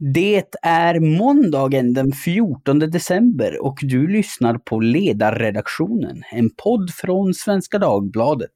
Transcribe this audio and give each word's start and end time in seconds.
Det 0.00 0.44
är 0.62 1.00
måndagen 1.00 1.94
den 1.94 2.12
14 2.12 2.78
december 2.78 3.64
och 3.64 3.78
du 3.82 4.06
lyssnar 4.06 4.58
på 4.58 4.80
Ledarredaktionen, 4.80 6.22
en 6.32 6.50
podd 6.50 6.90
från 6.90 7.34
Svenska 7.34 7.78
Dagbladet. 7.78 8.50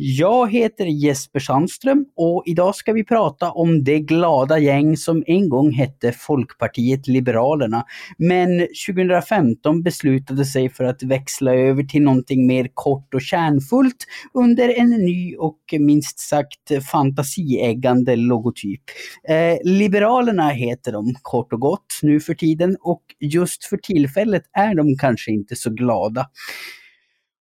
Jag 0.00 0.52
heter 0.52 0.86
Jesper 0.86 1.40
Sandström 1.40 2.06
och 2.16 2.42
idag 2.46 2.74
ska 2.74 2.92
vi 2.92 3.04
prata 3.04 3.50
om 3.50 3.84
det 3.84 4.00
glada 4.00 4.58
gäng 4.58 4.96
som 4.96 5.24
en 5.26 5.48
gång 5.48 5.72
hette 5.72 6.12
Folkpartiet 6.12 7.08
Liberalerna, 7.08 7.84
men 8.18 8.66
2015 8.88 9.82
beslutade 9.82 10.44
sig 10.44 10.68
för 10.68 10.84
att 10.84 11.02
växla 11.02 11.54
över 11.54 11.82
till 11.82 12.02
någonting 12.02 12.46
mer 12.46 12.68
kort 12.74 13.14
och 13.14 13.22
kärnfullt 13.22 14.06
under 14.34 14.78
en 14.78 14.90
ny 14.90 15.36
och 15.36 15.58
minst 15.78 16.18
sagt 16.18 16.84
fantasieggande 16.90 18.16
logotyp. 18.16 18.82
Eh, 19.28 19.58
Liberalerna 19.64 20.48
heter 20.48 20.92
de 20.92 21.14
kort 21.22 21.52
och 21.52 21.60
gott 21.60 21.98
nu 22.02 22.20
för 22.20 22.34
tiden 22.34 22.76
och 22.80 23.02
just 23.20 23.64
för 23.64 23.76
tillfället 23.76 24.42
är 24.52 24.74
de 24.74 24.96
kanske 24.96 25.30
inte 25.30 25.56
så 25.56 25.70
glada. 25.70 26.26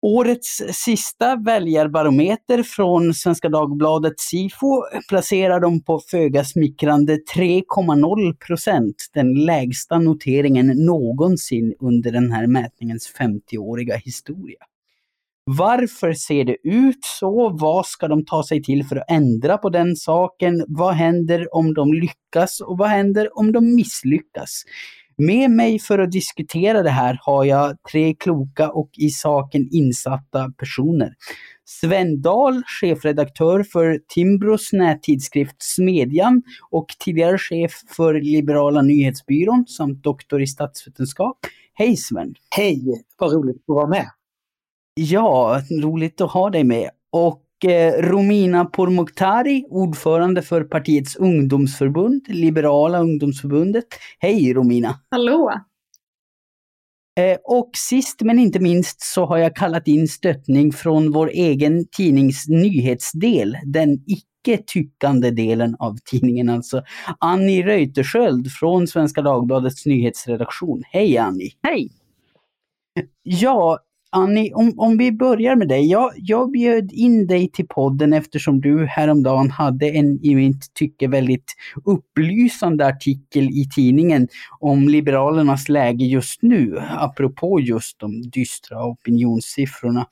Årets 0.06 0.62
sista 0.72 1.36
väljarbarometer 1.36 2.64
från 2.64 3.14
Svenska 3.14 3.50
Dagbladet 3.50 4.20
Sifo 4.20 4.84
placerar 5.10 5.60
dem 5.60 5.84
på 5.84 6.02
föga 6.12 6.44
smickrande 6.44 7.18
3,0 7.36 8.38
procent, 8.48 8.96
den 9.14 9.34
lägsta 9.34 10.00
noteringen 10.00 10.86
någonsin 10.86 11.74
under 11.80 12.12
den 12.12 12.32
här 12.32 12.48
mätningens 12.48 13.14
50-åriga 13.20 13.96
historia. 13.96 14.60
Varför 15.46 16.14
ser 16.14 16.44
det 16.44 16.58
ut 16.64 17.00
så? 17.20 17.50
Vad 17.50 17.86
ska 17.86 18.08
de 18.08 18.26
ta 18.26 18.44
sig 18.44 18.64
till 18.64 18.86
för 18.86 18.95
att 18.95 19.12
ändra 19.12 19.58
på 19.58 19.70
den 19.70 19.95
saken? 19.95 20.66
Vad 20.67 20.94
händer 20.94 21.56
om 21.56 21.73
de 21.73 21.94
lyckas 21.94 22.62
och 22.62 22.78
vad 22.78 22.90
händer 22.90 23.38
om 23.38 23.52
de 23.52 23.76
misslyckas? 23.76 24.64
Med 25.17 25.52
mig 25.52 25.80
för 25.80 26.00
att 26.00 26.11
diskutera 26.11 26.83
det 26.83 26.89
här 26.89 27.19
har 27.22 27.45
jag 27.45 27.75
tre 27.92 28.14
kloka 28.14 28.69
och 28.69 28.89
i 28.97 29.09
saken 29.09 29.67
insatta 29.72 30.52
personer. 30.58 31.14
Sven 31.66 32.22
Dahl, 32.22 32.64
chefredaktör 32.66 33.64
för 33.64 34.00
Timbros 34.08 34.73
nättidskrift 34.73 35.55
Smedjan 35.59 36.44
och 36.70 36.88
tidigare 37.00 37.38
chef 37.38 37.72
för 37.88 38.14
Liberala 38.14 38.81
nyhetsbyrån 38.81 39.66
samt 39.67 40.03
doktor 40.03 40.42
i 40.42 40.47
statsvetenskap. 40.47 41.38
Hej 41.73 41.98
Sven! 41.98 42.36
Hej! 42.55 43.03
Vad 43.17 43.33
roligt 43.33 43.55
att 43.55 43.75
vara 43.75 43.88
med! 43.88 44.08
Ja, 44.95 45.61
roligt 45.81 46.22
att 46.22 46.31
ha 46.31 46.50
dig 46.50 46.64
med. 46.64 46.89
Och 47.11 47.44
Romina 48.00 48.66
Pourmokhtari, 48.66 49.66
ordförande 49.69 50.42
för 50.42 50.64
partiets 50.64 51.16
ungdomsförbund, 51.16 52.25
Liberala 52.28 53.00
ungdomsförbundet. 53.00 53.86
Hej 54.20 54.53
Romina! 54.53 55.00
Hallå! 55.09 55.52
Eh, 57.20 57.38
och 57.44 57.70
sist 57.73 58.22
men 58.22 58.39
inte 58.39 58.59
minst 58.59 59.02
så 59.02 59.25
har 59.25 59.38
jag 59.38 59.55
kallat 59.55 59.88
in 59.88 60.08
stöttning 60.08 60.73
från 60.73 61.11
vår 61.11 61.30
egen 61.30 61.88
tidnings 61.88 62.47
nyhetsdel, 62.47 63.58
den 63.66 63.94
icke 64.08 64.64
tyckande 64.67 65.31
delen 65.31 65.75
av 65.80 65.98
tidningen 66.05 66.50
alltså. 66.50 66.83
Annie 67.20 67.64
Reuterskiöld 67.64 68.52
från 68.52 68.88
Svenska 68.88 69.22
Dagbladets 69.22 69.86
nyhetsredaktion. 69.86 70.83
Hej 70.86 71.17
Annie! 71.17 71.52
Hej! 71.64 71.92
Ja, 73.23 73.80
Annie, 74.16 74.53
om, 74.53 74.73
om 74.78 74.97
vi 74.97 75.11
börjar 75.11 75.56
med 75.56 75.67
dig. 75.67 75.86
Jag, 75.86 76.11
jag 76.16 76.52
bjöd 76.52 76.92
in 76.92 77.28
dig 77.28 77.52
till 77.52 77.67
podden 77.67 78.14
eftersom 78.14 78.61
du 78.61 78.86
häromdagen 78.86 79.52
hade 79.52 79.89
en 79.89 80.25
i 80.25 80.36
mitt 80.36 80.73
tycke 80.73 81.08
väldigt 81.08 81.55
upplysande 81.86 82.88
artikel 82.88 83.43
i 83.43 83.70
tidningen 83.76 84.27
om 84.60 84.89
Liberalernas 84.89 85.70
läge 85.70 86.05
just 86.05 86.42
nu, 86.42 86.77
apropå 86.98 87.60
just 87.60 87.99
de 87.99 88.21
dystra 88.21 88.86
opinionssiffrorna. 88.86 90.05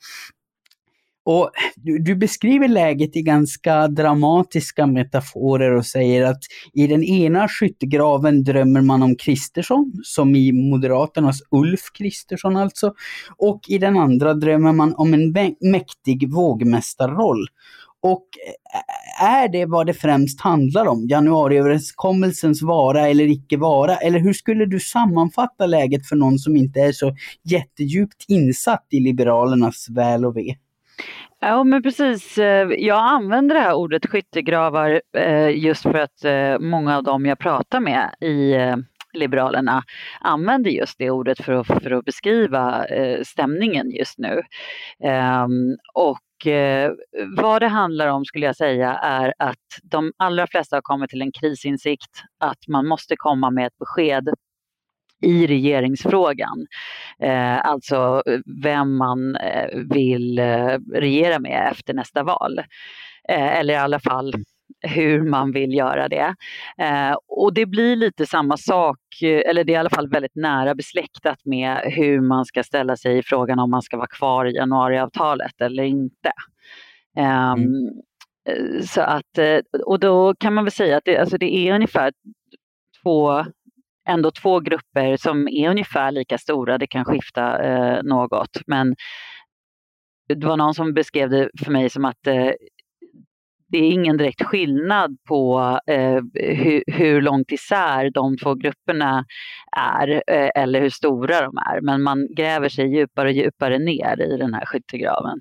Och 1.24 1.50
du, 1.76 1.98
du, 1.98 2.16
beskriver 2.16 2.68
läget 2.68 3.16
i 3.16 3.22
ganska 3.22 3.88
dramatiska 3.88 4.86
metaforer 4.86 5.74
och 5.74 5.86
säger 5.86 6.24
att 6.24 6.40
i 6.74 6.86
den 6.86 7.04
ena 7.04 7.48
skyttegraven 7.48 8.44
drömmer 8.44 8.80
man 8.80 9.02
om 9.02 9.16
Kristersson, 9.16 9.92
som 10.04 10.34
i 10.34 10.52
Moderaternas 10.52 11.38
Ulf 11.50 11.80
Kristersson 11.98 12.56
alltså, 12.56 12.92
och 13.36 13.60
i 13.68 13.78
den 13.78 13.96
andra 13.96 14.34
drömmer 14.34 14.72
man 14.72 14.94
om 14.94 15.14
en 15.14 15.34
mäktig 15.60 16.32
vågmästarroll. 16.32 17.46
Och 18.00 18.26
är 19.20 19.48
det 19.48 19.66
vad 19.66 19.86
det 19.86 19.94
främst 19.94 20.40
handlar 20.40 20.86
om? 20.86 21.06
Januariöverenskommelsens 21.08 22.62
vara 22.62 23.08
eller 23.08 23.24
icke 23.24 23.56
vara? 23.56 23.96
Eller 23.96 24.18
hur 24.18 24.32
skulle 24.32 24.66
du 24.66 24.80
sammanfatta 24.80 25.66
läget 25.66 26.08
för 26.08 26.16
någon 26.16 26.38
som 26.38 26.56
inte 26.56 26.80
är 26.80 26.92
så 26.92 27.16
jättedjupt 27.44 28.24
insatt 28.28 28.86
i 28.90 29.00
Liberalernas 29.00 29.86
väl 29.90 30.24
och 30.24 30.36
ve? 30.36 30.56
Ja 31.44 31.64
men 31.64 31.82
precis, 31.82 32.38
eh, 32.38 32.68
jag 32.78 32.98
använder 32.98 33.54
det 33.54 33.60
här 33.60 33.74
ordet 33.74 34.06
skyttegravar 34.06 35.02
eh, 35.16 35.48
just 35.48 35.82
för 35.82 35.94
att 35.94 36.24
eh, 36.24 36.58
många 36.58 36.96
av 36.96 37.02
dem 37.02 37.26
jag 37.26 37.38
pratar 37.38 37.80
med 37.80 38.14
i 38.20 38.54
Liberalerna 39.12 39.82
använder 40.20 40.70
just 40.70 40.98
det 40.98 41.10
ordet 41.10 41.44
för 41.44 41.52
att, 41.52 41.66
för 41.66 41.90
att 41.90 42.04
beskriva 42.04 42.86
stämningen 43.22 43.90
just 43.90 44.18
nu. 44.18 44.42
Ehm, 45.04 45.76
och 45.94 46.18
vad 47.36 47.62
det 47.62 47.68
handlar 47.68 48.08
om 48.08 48.24
skulle 48.24 48.46
jag 48.46 48.56
säga 48.56 48.94
är 48.94 49.34
att 49.38 49.58
de 49.82 50.12
allra 50.16 50.46
flesta 50.46 50.76
har 50.76 50.82
kommit 50.82 51.10
till 51.10 51.22
en 51.22 51.32
krisinsikt 51.32 52.22
att 52.40 52.68
man 52.68 52.86
måste 52.86 53.16
komma 53.16 53.50
med 53.50 53.66
ett 53.66 53.78
besked 53.78 54.28
i 55.22 55.46
regeringsfrågan. 55.46 56.66
Eh, 57.22 57.66
alltså 57.66 58.22
vem 58.62 58.96
man 58.96 59.36
eh, 59.36 59.78
vill 59.94 60.38
eh, 60.38 60.78
regera 60.94 61.38
med 61.38 61.68
efter 61.72 61.94
nästa 61.94 62.22
val. 62.22 62.58
Eh, 63.28 63.58
eller 63.58 63.74
i 63.74 63.76
alla 63.76 64.00
fall 64.00 64.34
hur 64.80 65.22
man 65.22 65.52
vill 65.52 65.74
göra 65.74 66.08
det. 66.08 66.34
Eh, 66.78 67.16
och 67.28 67.54
det 67.54 67.66
blir 67.66 67.96
lite 67.96 68.26
samma 68.26 68.56
sak, 68.56 68.98
eller 69.22 69.64
det 69.64 69.72
är 69.72 69.74
i 69.74 69.78
alla 69.78 69.90
fall 69.90 70.08
väldigt 70.08 70.34
nära 70.34 70.74
besläktat 70.74 71.38
med 71.44 71.78
hur 71.84 72.20
man 72.20 72.44
ska 72.44 72.62
ställa 72.62 72.96
sig 72.96 73.18
i 73.18 73.22
frågan 73.22 73.58
om 73.58 73.70
man 73.70 73.82
ska 73.82 73.96
vara 73.96 74.06
kvar 74.06 74.44
i 74.44 74.54
januariavtalet 74.54 75.60
eller 75.60 75.82
inte. 75.82 76.32
Ehm, 77.16 77.58
mm. 77.58 78.82
Så 78.82 79.00
att, 79.00 79.38
och 79.86 80.00
då 80.00 80.34
kan 80.34 80.54
man 80.54 80.64
väl 80.64 80.72
säga 80.72 80.96
att 80.96 81.04
det, 81.04 81.18
alltså 81.18 81.38
det 81.38 81.54
är 81.54 81.74
ungefär 81.74 82.12
två 83.02 83.44
ändå 84.08 84.30
två 84.30 84.60
grupper 84.60 85.16
som 85.16 85.48
är 85.48 85.70
ungefär 85.70 86.10
lika 86.10 86.38
stora. 86.38 86.78
Det 86.78 86.86
kan 86.86 87.04
skifta 87.04 87.62
eh, 87.62 88.02
något. 88.02 88.58
Men 88.66 88.96
det 90.28 90.46
var 90.46 90.56
någon 90.56 90.74
som 90.74 90.94
beskrev 90.94 91.30
det 91.30 91.50
för 91.64 91.72
mig 91.72 91.90
som 91.90 92.04
att 92.04 92.26
eh, 92.26 92.50
det 93.72 93.78
är 93.78 93.92
ingen 93.92 94.16
direkt 94.16 94.42
skillnad 94.42 95.16
på 95.28 95.60
eh, 95.86 96.20
hur, 96.34 96.82
hur, 96.86 97.22
långt 97.22 97.52
isär 97.52 98.10
de 98.10 98.36
två 98.36 98.54
grupperna 98.54 99.24
är 99.76 100.22
eh, 100.26 100.50
eller 100.54 100.80
hur 100.80 100.90
stora 100.90 101.40
de 101.40 101.56
är. 101.56 101.80
Men 101.80 102.02
man 102.02 102.28
gräver 102.36 102.68
sig 102.68 102.94
djupare 102.94 103.28
och 103.28 103.34
djupare 103.34 103.78
ner 103.78 104.20
i 104.20 104.36
den 104.36 104.54
här 104.54 104.66
skyttegraven. 104.66 105.40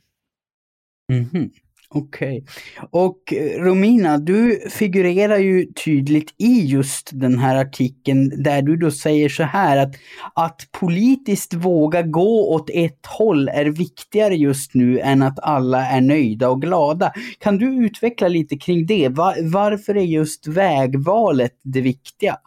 Mm 1.11 1.23
-hmm. 1.23 1.49
Okej. 1.93 2.43
Okay. 2.43 2.87
Och 2.91 3.33
eh, 3.33 3.63
Romina, 3.63 4.17
du 4.17 4.59
figurerar 4.69 5.37
ju 5.37 5.65
tydligt 5.65 6.33
i 6.37 6.65
just 6.65 7.09
den 7.13 7.39
här 7.39 7.55
artikeln 7.55 8.43
där 8.43 8.61
du 8.61 8.77
då 8.77 8.91
säger 8.91 9.29
så 9.29 9.43
här 9.43 9.77
att, 9.77 9.95
att 10.35 10.61
politiskt 10.71 11.53
våga 11.53 12.01
gå 12.01 12.53
åt 12.53 12.69
ett 12.73 13.05
håll 13.05 13.49
är 13.49 13.65
viktigare 13.65 14.35
just 14.35 14.73
nu 14.73 14.99
än 14.99 15.21
att 15.21 15.39
alla 15.39 15.85
är 15.87 16.01
nöjda 16.01 16.49
och 16.49 16.61
glada. 16.61 17.13
Kan 17.39 17.57
du 17.57 17.85
utveckla 17.85 18.27
lite 18.27 18.57
kring 18.57 18.85
det? 18.85 19.09
Var, 19.09 19.51
varför 19.51 19.97
är 19.97 20.05
just 20.05 20.47
vägvalet 20.47 21.59
det 21.63 21.81
viktiga? 21.81 22.37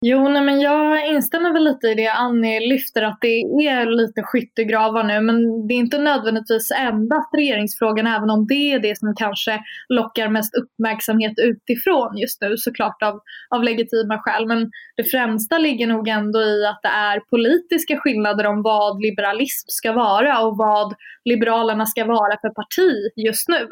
Jo, 0.00 0.28
nej, 0.28 0.42
men 0.42 0.60
jag 0.60 1.08
instämmer 1.08 1.52
väl 1.52 1.64
lite 1.64 1.86
i 1.86 1.94
det 1.94 2.08
Annie 2.08 2.68
lyfter, 2.68 3.02
att 3.02 3.18
det 3.20 3.40
är 3.66 3.86
lite 3.86 4.22
skyttegravar 4.22 5.04
nu, 5.04 5.20
men 5.20 5.66
det 5.68 5.74
är 5.74 5.78
inte 5.78 5.98
nödvändigtvis 5.98 6.70
endast 6.70 7.34
regeringsfrågan, 7.34 8.06
även 8.06 8.30
om 8.30 8.46
det 8.46 8.72
är 8.72 8.78
det 8.78 8.98
som 8.98 9.14
kanske 9.16 9.60
lockar 9.88 10.28
mest 10.28 10.54
uppmärksamhet 10.54 11.32
utifrån 11.36 12.18
just 12.18 12.40
nu, 12.40 12.56
såklart 12.56 13.02
av, 13.02 13.20
av 13.50 13.64
legitima 13.64 14.18
skäl. 14.18 14.46
Men 14.46 14.70
det 14.96 15.04
främsta 15.04 15.58
ligger 15.58 15.86
nog 15.86 16.08
ändå 16.08 16.42
i 16.42 16.66
att 16.66 16.80
det 16.82 16.88
är 16.88 17.20
politiska 17.20 17.96
skillnader 17.98 18.46
om 18.46 18.62
vad 18.62 19.02
liberalism 19.02 19.66
ska 19.68 19.92
vara 19.92 20.40
och 20.40 20.56
vad 20.56 20.94
Liberalerna 21.24 21.86
ska 21.86 22.04
vara 22.04 22.38
för 22.40 22.50
parti 22.50 23.10
just 23.16 23.48
nu. 23.48 23.68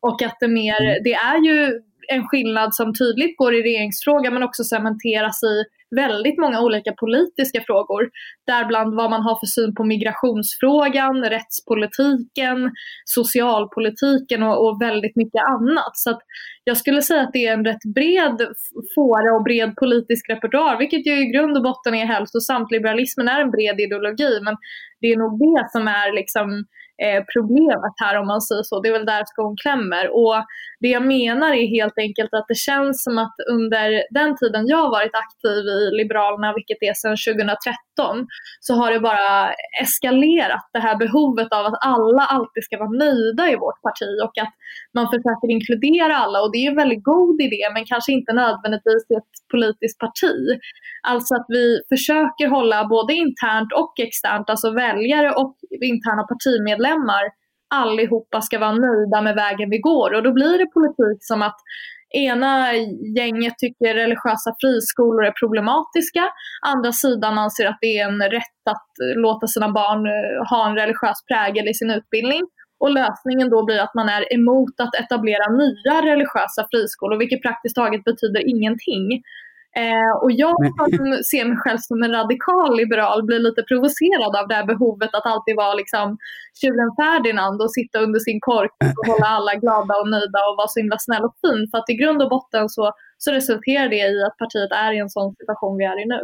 Och 0.00 0.22
att 0.22 0.36
det 0.40 0.48
mer, 0.48 0.82
mm. 0.82 1.02
det 1.04 1.14
är 1.14 1.38
ju 1.46 1.80
en 2.12 2.28
skillnad 2.28 2.74
som 2.74 2.94
tydligt 2.94 3.36
går 3.36 3.54
i 3.54 3.62
regeringsfrågan 3.62 4.34
men 4.34 4.42
också 4.42 4.64
cementeras 4.64 5.42
i 5.42 5.64
väldigt 5.96 6.38
många 6.38 6.60
olika 6.60 6.92
politiska 6.92 7.60
frågor. 7.66 8.10
Däribland 8.46 8.94
vad 8.94 9.10
man 9.10 9.22
har 9.22 9.40
för 9.40 9.46
syn 9.46 9.74
på 9.74 9.84
migrationsfrågan, 9.84 11.24
rättspolitiken, 11.24 12.72
socialpolitiken 13.04 14.42
och, 14.42 14.66
och 14.66 14.82
väldigt 14.82 15.16
mycket 15.16 15.42
annat. 15.42 15.92
Så 15.94 16.10
att 16.10 16.20
jag 16.64 16.76
skulle 16.76 17.02
säga 17.02 17.22
att 17.22 17.32
det 17.32 17.46
är 17.46 17.52
en 17.52 17.64
rätt 17.64 17.84
bred 17.94 18.38
fåra 18.94 19.36
och 19.36 19.42
bred 19.42 19.76
politisk 19.76 20.30
repertoar, 20.30 20.78
vilket 20.78 21.06
ju 21.06 21.20
i 21.20 21.30
grund 21.32 21.56
och 21.56 21.62
botten 21.62 21.94
är 21.94 22.06
hälsosamt. 22.06 22.70
Liberalismen 22.70 23.28
är 23.28 23.40
en 23.40 23.50
bred 23.50 23.80
ideologi, 23.80 24.40
men 24.42 24.56
det 25.00 25.06
är 25.12 25.16
nog 25.16 25.38
det 25.38 25.68
som 25.72 25.88
är 25.88 26.14
liksom 26.14 26.64
eh, 27.04 27.20
problemet 27.34 27.94
här 28.04 28.18
om 28.20 28.26
man 28.26 28.40
säger 28.40 28.62
så. 28.62 28.80
Det 28.80 28.88
är 28.88 28.92
väl 28.92 29.06
där 29.06 29.24
skon 29.26 29.56
klämmer. 29.62 30.04
Och 30.22 30.36
det 30.80 30.88
jag 30.88 31.06
menar 31.06 31.50
är 31.54 31.66
helt 31.78 31.98
enkelt 31.98 32.34
att 32.34 32.48
det 32.48 32.54
känns 32.68 33.04
som 33.04 33.18
att 33.18 33.34
under 33.50 33.86
den 34.10 34.36
tiden 34.36 34.66
jag 34.66 34.76
har 34.76 34.90
varit 34.90 35.14
aktiv 35.24 35.64
i 35.78 35.90
Liberalerna, 35.98 36.54
vilket 36.54 36.82
är 36.88 36.94
sedan 36.94 37.16
2013, 37.16 38.26
så 38.60 38.74
har 38.74 38.92
det 38.92 39.00
bara 39.00 39.52
eskalerat 39.82 40.64
det 40.72 40.78
här 40.86 40.96
behovet 40.96 41.52
av 41.52 41.66
att 41.66 41.78
alla 41.80 42.22
alltid 42.22 42.64
ska 42.64 42.78
vara 42.78 42.98
nöjda 43.04 43.50
i 43.52 43.56
vårt 43.56 43.82
parti 43.82 44.10
och 44.24 44.38
att 44.44 44.54
man 44.94 45.06
försöker 45.06 45.48
inkludera 45.56 46.16
alla 46.16 46.38
och 46.42 46.52
det 46.52 46.58
är 46.58 46.70
en 46.70 46.82
väldigt 46.82 47.04
god 47.04 47.40
idé 47.40 47.62
men 47.74 47.84
kanske 47.84 48.12
inte 48.12 48.32
nödvändigtvis 48.32 49.04
i 49.10 49.14
ett 49.14 49.34
politiskt 49.52 49.98
parti. 49.98 50.34
Alltså 51.02 51.34
att 51.34 51.46
vi 51.48 51.80
försöker 51.88 52.46
hålla 52.48 52.84
både 52.84 53.12
internt 53.14 53.72
och 53.72 53.94
externt, 54.00 54.50
alltså 54.50 54.70
väljare 54.70 55.30
och 55.40 55.56
interna 55.92 56.22
partimedlemmar, 56.22 56.87
allihopa 57.74 58.40
ska 58.40 58.58
vara 58.58 58.72
nöjda 58.72 59.20
med 59.22 59.34
vägen 59.34 59.70
vi 59.70 59.78
går. 59.78 60.14
Och 60.14 60.22
då 60.22 60.32
blir 60.32 60.58
det 60.58 60.66
politik 60.66 61.18
som 61.20 61.42
att 61.42 61.56
ena 62.14 62.74
gänget 63.16 63.54
tycker 63.58 63.94
religiösa 63.94 64.54
friskolor 64.60 65.24
är 65.24 65.32
problematiska, 65.40 66.24
andra 66.66 66.92
sidan 66.92 67.38
anser 67.38 67.66
att 67.66 67.78
det 67.80 67.98
är 67.98 68.08
en 68.08 68.22
rätt 68.22 68.64
att 68.70 68.90
låta 69.16 69.46
sina 69.46 69.68
barn 69.68 70.06
eh, 70.06 70.50
ha 70.50 70.68
en 70.68 70.76
religiös 70.76 71.24
prägel 71.28 71.68
i 71.68 71.74
sin 71.74 71.90
utbildning. 71.90 72.42
Och 72.80 72.90
lösningen 72.90 73.50
då 73.50 73.64
blir 73.64 73.80
att 73.80 73.94
man 73.94 74.08
är 74.08 74.34
emot 74.34 74.74
att 74.80 74.94
etablera 74.94 75.52
nya 75.62 76.12
religiösa 76.12 76.66
friskolor, 76.70 77.18
vilket 77.18 77.42
praktiskt 77.42 77.76
taget 77.76 78.04
betyder 78.04 78.48
ingenting. 78.48 79.22
Eh, 79.76 80.12
och 80.22 80.32
jag 80.32 80.56
som 80.96 81.22
ser 81.30 81.44
mig 81.44 81.56
själv 81.56 81.78
som 81.78 82.02
en 82.02 82.12
radikal 82.12 82.76
liberal 82.76 83.24
blir 83.24 83.38
lite 83.38 83.62
provocerad 83.62 84.36
av 84.36 84.48
det 84.48 84.54
här 84.54 84.66
behovet 84.66 85.14
att 85.14 85.26
alltid 85.26 85.56
vara 85.56 85.74
liksom 85.74 86.18
tjuren 86.60 86.90
Ferdinand 86.98 87.62
och 87.62 87.72
sitta 87.72 87.98
under 87.98 88.20
sin 88.20 88.40
kork 88.40 88.72
och 88.98 89.06
hålla 89.12 89.26
alla 89.26 89.54
glada 89.54 89.94
och 90.00 90.10
nöjda 90.10 90.40
och 90.48 90.56
vara 90.56 90.68
så 90.68 90.80
himla 90.80 90.98
snäll 90.98 91.24
och 91.24 91.36
fin. 91.42 91.68
För 91.70 91.78
att 91.78 91.90
i 91.90 91.94
grund 91.94 92.22
och 92.22 92.30
botten 92.30 92.68
så, 92.68 92.92
så 93.18 93.32
resulterar 93.32 93.88
det 93.88 94.02
i 94.14 94.22
att 94.22 94.36
partiet 94.36 94.72
är 94.72 94.92
i 94.92 94.98
en 94.98 95.10
sån 95.10 95.34
situation 95.40 95.76
vi 95.78 95.84
är 95.84 96.02
i 96.02 96.06
nu. 96.06 96.20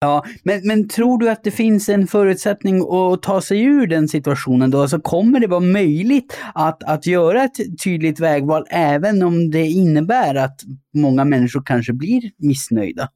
Ja, 0.00 0.24
men, 0.44 0.60
men 0.64 0.88
tror 0.88 1.18
du 1.18 1.30
att 1.30 1.44
det 1.44 1.50
finns 1.50 1.88
en 1.88 2.06
förutsättning 2.06 2.80
att 2.80 3.22
ta 3.22 3.40
sig 3.40 3.62
ur 3.62 3.86
den 3.86 4.08
situationen 4.08 4.70
då? 4.70 4.80
Alltså 4.80 5.00
kommer 5.00 5.40
det 5.40 5.46
vara 5.46 5.60
möjligt 5.60 6.38
att, 6.54 6.84
att 6.84 7.06
göra 7.06 7.44
ett 7.44 7.56
tydligt 7.84 8.20
vägval 8.20 8.64
även 8.70 9.22
om 9.22 9.50
det 9.50 9.66
innebär 9.66 10.34
att 10.34 10.60
många 10.94 11.24
människor 11.24 11.62
kanske 11.66 11.92
blir 11.92 12.22
missnöjda? 12.38 13.08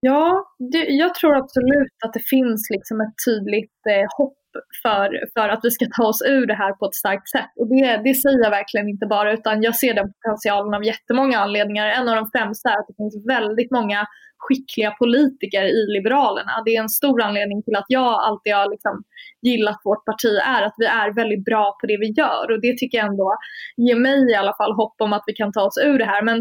Ja, 0.00 0.44
det, 0.72 0.78
jag 0.78 1.14
tror 1.14 1.36
absolut 1.36 1.96
att 2.04 2.12
det 2.12 2.24
finns 2.30 2.70
liksom 2.70 3.00
ett 3.00 3.14
tydligt 3.26 3.80
eh, 3.90 4.06
hopp 4.16 4.38
för, 4.82 5.08
för 5.34 5.48
att 5.48 5.60
vi 5.62 5.70
ska 5.70 5.86
ta 5.96 6.04
oss 6.04 6.22
ur 6.22 6.46
det 6.46 6.54
här 6.54 6.72
på 6.72 6.86
ett 6.86 6.94
starkt 6.94 7.28
sätt. 7.30 7.50
Och 7.56 7.68
det, 7.68 8.00
det 8.04 8.14
säger 8.14 8.42
jag 8.42 8.50
verkligen 8.50 8.88
inte 8.88 9.06
bara, 9.06 9.32
utan 9.32 9.62
jag 9.62 9.76
ser 9.76 9.94
den 9.94 10.12
potentialen 10.12 10.74
av 10.74 10.84
jättemånga 10.84 11.38
anledningar. 11.38 11.86
En 11.86 12.08
av 12.08 12.16
de 12.16 12.30
främsta 12.34 12.70
är 12.70 12.78
att 12.78 12.88
det 12.88 12.96
finns 12.96 13.26
väldigt 13.28 13.70
många 13.70 14.06
skickliga 14.46 14.90
politiker 14.90 15.64
i 15.64 15.80
Liberalerna. 15.94 16.62
Det 16.64 16.76
är 16.76 16.82
en 16.82 16.88
stor 16.88 17.22
anledning 17.22 17.62
till 17.62 17.76
att 17.76 17.88
jag 17.88 18.12
alltid 18.28 18.54
har 18.54 18.70
liksom 18.70 19.02
gillat 19.42 19.80
vårt 19.84 20.04
parti 20.04 20.32
är 20.54 20.62
att 20.62 20.74
vi 20.76 20.86
är 20.86 21.14
väldigt 21.14 21.44
bra 21.44 21.76
på 21.80 21.86
det 21.86 21.98
vi 22.00 22.10
gör. 22.20 22.44
Och 22.52 22.60
det 22.60 22.78
tycker 22.78 22.98
jag 22.98 23.06
ändå 23.06 23.28
ger 23.76 23.96
mig 23.96 24.30
i 24.32 24.34
alla 24.34 24.54
fall 24.56 24.72
hopp 24.72 24.96
om 24.98 25.12
att 25.12 25.24
vi 25.26 25.32
kan 25.32 25.52
ta 25.52 25.62
oss 25.62 25.78
ur 25.84 25.98
det 25.98 26.04
här. 26.04 26.22
Men 26.22 26.38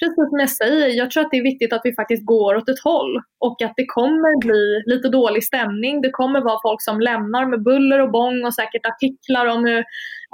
precis 0.00 0.28
som 0.30 0.40
jag 0.44 0.50
säger, 0.50 0.88
jag 1.00 1.10
tror 1.10 1.22
att 1.24 1.30
det 1.30 1.42
är 1.42 1.50
viktigt 1.52 1.72
att 1.72 1.84
vi 1.84 1.94
faktiskt 1.94 2.26
går 2.26 2.56
åt 2.56 2.68
ett 2.68 2.84
håll 2.84 3.12
och 3.46 3.62
att 3.62 3.74
det 3.76 3.86
kommer 3.98 4.32
bli 4.46 4.64
lite 4.92 5.08
dålig 5.08 5.44
stämning. 5.44 6.00
Det 6.00 6.10
kommer 6.10 6.40
vara 6.40 6.64
folk 6.66 6.82
som 6.82 7.00
lämnar 7.00 7.44
med 7.46 7.62
buller 7.62 7.98
och 8.04 8.10
bång 8.10 8.44
och 8.46 8.54
säkert 8.54 8.86
artiklar 8.92 9.46
om 9.54 9.64
hur 9.64 9.84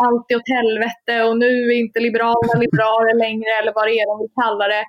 allt 0.05 0.27
är 0.31 0.37
åt 0.41 0.55
helvete 0.59 1.15
och 1.29 1.37
nu 1.39 1.53
är 1.73 1.79
inte 1.85 2.01
Liberalerna 2.01 2.61
liberaler 2.65 3.15
längre 3.25 3.51
eller 3.61 3.73
vad 3.75 3.87
det 3.89 3.95
är 4.01 4.07
de 4.11 4.17
vill 4.23 4.35
kalla 4.43 4.65
det. 4.75 4.85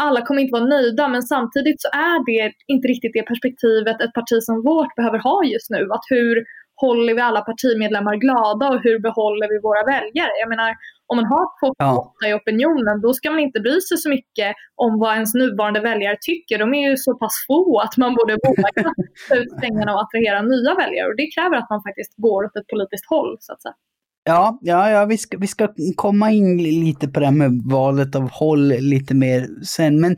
Alla 0.00 0.22
kommer 0.22 0.42
inte 0.42 0.58
vara 0.58 0.64
nöjda 0.64 1.08
men 1.08 1.22
samtidigt 1.22 1.82
så 1.82 1.88
är 1.88 2.18
det 2.26 2.52
inte 2.66 2.88
riktigt 2.88 3.12
det 3.14 3.22
perspektivet 3.22 4.00
ett 4.00 4.12
parti 4.12 4.36
som 4.42 4.62
vårt 4.62 4.94
behöver 4.96 5.18
ha 5.18 5.44
just 5.44 5.70
nu. 5.70 5.82
Att 5.92 6.06
hur 6.10 6.44
håller 6.80 7.14
vi 7.14 7.20
alla 7.20 7.40
partimedlemmar 7.40 8.16
glada 8.16 8.68
och 8.68 8.80
hur 8.82 8.98
behåller 8.98 9.48
vi 9.52 9.58
våra 9.68 9.82
väljare? 9.84 10.32
Jag 10.40 10.48
menar, 10.48 10.70
om 11.06 11.16
man 11.16 11.24
har 11.34 11.46
fått 11.60 11.76
ja. 11.78 12.14
i 12.28 12.32
opinionen, 12.32 13.00
då 13.00 13.12
ska 13.14 13.30
man 13.30 13.40
inte 13.40 13.60
bry 13.60 13.80
sig 13.80 13.98
så 13.98 14.08
mycket 14.08 14.50
om 14.76 14.98
vad 14.98 15.14
ens 15.14 15.34
nuvarande 15.34 15.80
väljare 15.80 16.16
tycker. 16.20 16.58
De 16.58 16.74
är 16.74 16.90
ju 16.90 16.96
så 16.96 17.14
pass 17.22 17.34
få 17.46 17.80
att 17.84 17.96
man 17.96 18.14
borde 18.14 18.34
våga 18.46 18.68
ta 19.28 19.34
ut 19.34 19.52
pengarna 19.62 19.94
och 19.94 20.00
attrahera 20.02 20.42
nya 20.42 20.74
väljare. 20.74 21.08
Och 21.08 21.16
det 21.16 21.28
kräver 21.34 21.56
att 21.56 21.70
man 21.70 21.82
faktiskt 21.88 22.12
går 22.16 22.44
åt 22.44 22.56
ett 22.56 22.68
politiskt 22.72 23.06
håll, 23.08 23.36
så 23.40 23.52
att 23.52 23.62
säga. 23.62 23.74
Ja, 24.28 24.58
ja, 24.62 24.90
ja 24.90 25.04
vi, 25.04 25.18
ska, 25.18 25.38
vi 25.38 25.46
ska 25.46 25.68
komma 25.96 26.30
in 26.30 26.62
lite 26.62 27.08
på 27.08 27.20
det 27.20 27.26
här 27.26 27.32
med 27.32 27.62
valet 27.64 28.14
av 28.14 28.30
håll 28.30 28.68
lite 28.68 29.14
mer 29.14 29.48
sen. 29.64 30.00
Men 30.00 30.16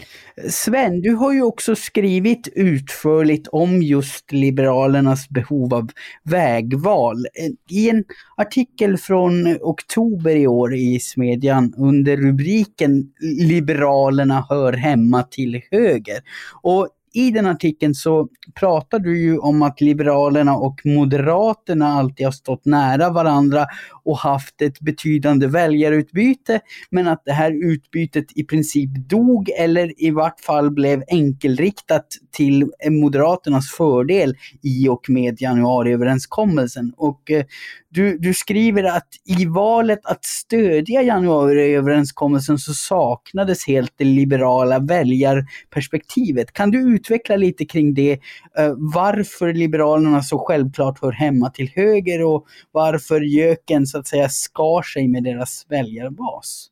Sven, 0.48 1.00
du 1.00 1.14
har 1.14 1.32
ju 1.32 1.42
också 1.42 1.76
skrivit 1.76 2.48
utförligt 2.54 3.48
om 3.48 3.82
just 3.82 4.32
Liberalernas 4.32 5.28
behov 5.28 5.74
av 5.74 5.88
vägval. 6.22 7.26
I 7.70 7.90
en 7.90 8.04
artikel 8.36 8.98
från 8.98 9.56
oktober 9.60 10.36
i 10.36 10.46
år 10.46 10.74
i 10.74 11.00
Smedjan 11.00 11.74
under 11.76 12.16
rubriken 12.16 13.12
Liberalerna 13.20 14.46
hör 14.48 14.72
hemma 14.72 15.22
till 15.22 15.62
höger. 15.70 16.18
Och 16.62 16.88
i 17.12 17.30
den 17.30 17.46
artikeln 17.46 17.94
så 17.94 18.28
pratar 18.54 18.98
du 18.98 19.20
ju 19.20 19.38
om 19.38 19.62
att 19.62 19.80
Liberalerna 19.80 20.56
och 20.56 20.80
Moderaterna 20.84 21.88
alltid 21.88 22.26
har 22.26 22.32
stått 22.32 22.64
nära 22.64 23.10
varandra 23.10 23.66
och 24.04 24.18
haft 24.18 24.62
ett 24.62 24.80
betydande 24.80 25.46
väljarutbyte, 25.46 26.60
men 26.90 27.08
att 27.08 27.22
det 27.24 27.32
här 27.32 27.72
utbytet 27.72 28.24
i 28.34 28.44
princip 28.44 28.90
dog 29.08 29.50
eller 29.58 30.02
i 30.02 30.10
vart 30.10 30.40
fall 30.40 30.70
blev 30.70 31.02
enkelriktat 31.08 32.06
till 32.30 32.70
Moderaternas 32.90 33.70
fördel 33.70 34.36
i 34.62 34.88
och 34.88 35.10
med 35.10 35.42
januariöverenskommelsen. 35.42 36.92
Och 36.96 37.30
eh, 37.30 37.44
du, 37.90 38.18
du 38.18 38.34
skriver 38.34 38.84
att 38.84 39.08
i 39.24 39.44
valet 39.44 40.06
att 40.06 40.24
stödja 40.24 41.02
januariöverenskommelsen 41.02 42.58
så 42.58 42.74
saknades 42.74 43.66
helt 43.66 43.92
det 43.96 44.04
liberala 44.04 44.78
väljarperspektivet. 44.78 46.52
Kan 46.52 46.70
du 46.70 46.94
utveckla 46.94 47.36
lite 47.36 47.64
kring 47.64 47.94
det? 47.94 48.12
Uh, 48.12 48.74
varför 48.76 49.52
Liberalerna 49.52 50.22
så 50.22 50.38
självklart 50.38 51.02
hör 51.02 51.12
hemma 51.12 51.50
till 51.50 51.70
höger 51.74 52.24
och 52.24 52.46
varför 52.72 53.20
göken 53.20 53.86
så 53.86 53.98
att 53.98 54.06
säga 54.06 54.28
skar 54.28 54.82
sig 54.82 55.08
med 55.08 55.24
deras 55.24 55.66
väljarbas? 55.68 56.66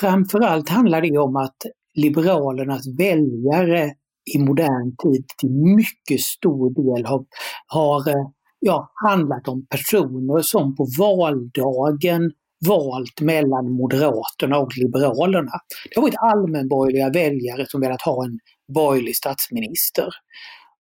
Framförallt 0.00 0.68
handlar 0.68 1.00
det 1.00 1.18
om 1.18 1.36
att 1.36 1.56
Liberalernas 1.94 2.86
väljare 2.98 3.94
i 4.34 4.38
modern 4.38 4.96
tid 4.96 5.24
till 5.38 5.50
mycket 5.50 6.20
stor 6.20 6.70
del 6.70 7.06
har, 7.06 7.24
har 7.66 8.08
eh, 8.08 8.28
ja, 8.66 8.92
handlat 8.94 9.48
om 9.48 9.66
personer 9.66 10.42
som 10.42 10.76
på 10.76 10.86
valdagen 10.98 12.32
valt 12.68 13.20
mellan 13.20 13.72
Moderaterna 13.72 14.58
och 14.58 14.76
Liberalerna. 14.76 15.52
Det 15.90 15.96
har 15.96 16.02
varit 16.02 16.18
allmänborgerliga 16.18 17.10
väljare 17.10 17.66
som 17.68 17.80
velat 17.80 18.02
ha 18.02 18.24
en 18.24 18.38
borgerlig 18.74 19.16
statsminister. 19.16 20.08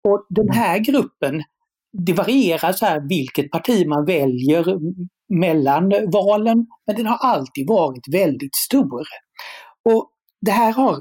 Och 0.08 0.26
den 0.30 0.50
här 0.50 0.80
gruppen, 0.80 1.44
det 1.98 2.14
varierar 2.14 2.72
så 2.72 2.86
här 2.86 3.08
vilket 3.10 3.52
parti 3.52 3.88
man 3.88 4.06
väljer 4.06 4.66
mellan 5.34 5.90
valen, 6.12 6.68
men 6.88 6.96
den 6.96 7.06
har 7.06 7.18
alltid 7.18 7.68
varit 7.68 8.14
väldigt 8.14 8.56
stor. 8.56 9.04
Och 9.90 10.10
det 10.42 10.52
här 10.52 10.74
har, 10.74 10.98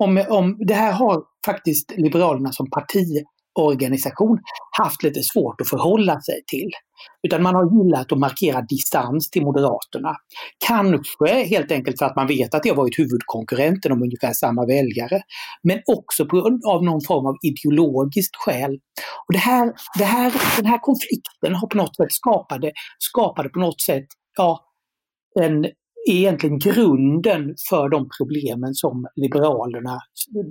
om, 0.00 0.24
om, 0.28 0.56
det 0.66 0.74
här 0.74 0.92
har 0.92 1.22
faktiskt 1.46 1.92
Liberalerna 1.96 2.52
som 2.52 2.70
parti 2.70 3.24
organisation 3.54 4.38
haft 4.78 5.02
lite 5.02 5.22
svårt 5.22 5.60
att 5.60 5.68
förhålla 5.68 6.20
sig 6.20 6.42
till. 6.46 6.70
Utan 7.22 7.42
man 7.42 7.54
har 7.54 7.84
gillat 7.84 8.12
att 8.12 8.18
markera 8.18 8.62
distans 8.62 9.30
till 9.30 9.42
Moderaterna. 9.42 10.16
Kanske 10.66 11.44
helt 11.44 11.72
enkelt 11.72 11.98
för 11.98 12.06
att 12.06 12.16
man 12.16 12.26
vet 12.26 12.54
att 12.54 12.62
det 12.62 12.68
har 12.68 12.76
varit 12.76 12.98
huvudkonkurrenten 12.98 13.92
om 13.92 14.02
ungefär 14.02 14.32
samma 14.32 14.66
väljare. 14.66 15.22
Men 15.62 15.78
också 15.86 16.26
på 16.26 16.36
grund 16.36 16.64
av 16.66 16.84
någon 16.84 17.00
form 17.06 17.26
av 17.26 17.34
ideologiskt 17.42 18.36
skäl. 18.36 18.72
Och 19.26 19.32
det 19.32 19.38
här, 19.38 19.72
det 19.98 20.04
här, 20.04 20.32
den 20.56 20.66
här 20.66 20.78
konflikten 20.78 21.54
har 21.54 21.68
på 21.68 21.76
något 21.76 21.96
sätt 21.96 22.12
skapade, 22.12 22.72
skapade 22.98 23.48
på 23.48 23.58
något 23.58 23.80
sätt 23.80 24.06
ja, 24.36 24.60
en, 25.40 25.66
egentligen 26.10 26.58
grunden 26.58 27.54
för 27.70 27.88
de 27.88 28.08
problemen 28.18 28.74
som 28.74 29.06
Liberalerna 29.16 29.98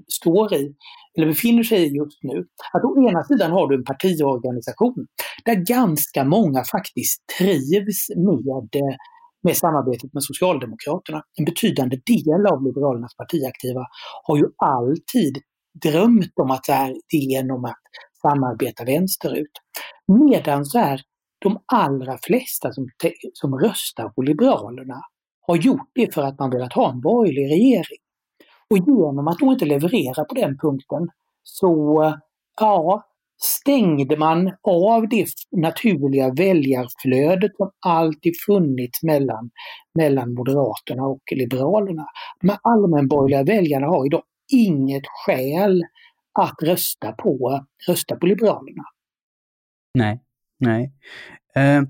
står 0.07 0.53
i 0.53 0.75
eller 1.17 1.27
befinner 1.27 1.63
sig 1.63 1.83
i 1.83 1.95
just 1.95 2.23
nu. 2.23 2.45
Att 2.73 2.83
å 2.83 3.07
ena 3.09 3.23
sidan 3.23 3.51
har 3.51 3.67
du 3.67 3.75
en 3.75 3.83
partiorganisation 3.83 5.07
där 5.45 5.55
ganska 5.55 6.23
många 6.23 6.63
faktiskt 6.63 7.23
trivs 7.37 8.09
med, 8.09 8.97
med 9.43 9.57
samarbetet 9.57 10.13
med 10.13 10.23
Socialdemokraterna. 10.23 11.23
En 11.39 11.45
betydande 11.45 11.97
del 12.05 12.45
av 12.45 12.63
Liberalernas 12.63 13.15
partiaktiva 13.15 13.85
har 14.23 14.37
ju 14.37 14.45
alltid 14.57 15.37
drömt 15.83 16.39
om 16.41 16.51
att 16.51 16.63
det 16.63 16.73
är 16.73 16.95
genom 17.11 17.65
att 17.65 17.83
samarbeta 18.21 18.83
vänsterut. 18.83 19.51
Medan 20.07 20.65
så 20.65 20.79
är 20.79 21.01
de 21.39 21.59
allra 21.65 22.17
flesta 22.23 22.73
som, 22.73 22.87
som 23.33 23.59
röstar 23.59 24.09
på 24.09 24.21
Liberalerna 24.21 25.01
har 25.47 25.55
gjort 25.55 25.91
det 25.95 26.13
för 26.13 26.21
att 26.21 26.39
man 26.39 26.49
velat 26.49 26.73
ha 26.73 26.91
en 26.91 27.01
borgerlig 27.01 27.45
regering. 27.51 28.01
Och 28.71 28.77
genom 28.77 29.27
att 29.27 29.39
då 29.39 29.51
inte 29.51 29.65
leverera 29.65 30.25
på 30.25 30.35
den 30.35 30.57
punkten 30.57 31.09
så, 31.43 32.13
ja, 32.59 33.03
stängde 33.37 34.17
man 34.17 34.51
av 34.61 35.09
det 35.09 35.27
naturliga 35.51 36.33
väljarflödet 36.33 37.55
som 37.55 37.71
alltid 37.85 38.33
funnits 38.45 39.03
mellan, 39.03 39.49
mellan 39.95 40.33
Moderaterna 40.33 41.03
och 41.03 41.21
Liberalerna. 41.31 42.05
De 42.41 42.57
allmänborgerliga 42.61 43.55
väljarna 43.55 43.87
har 43.87 44.05
idag 44.05 44.23
inget 44.53 45.03
skäl 45.07 45.83
att 46.39 46.63
rösta 46.63 47.11
på, 47.11 47.65
rösta 47.87 48.15
på 48.15 48.25
Liberalerna. 48.25 48.83
Nej, 49.93 50.19
nej. 50.57 50.91
Eh, 51.55 51.81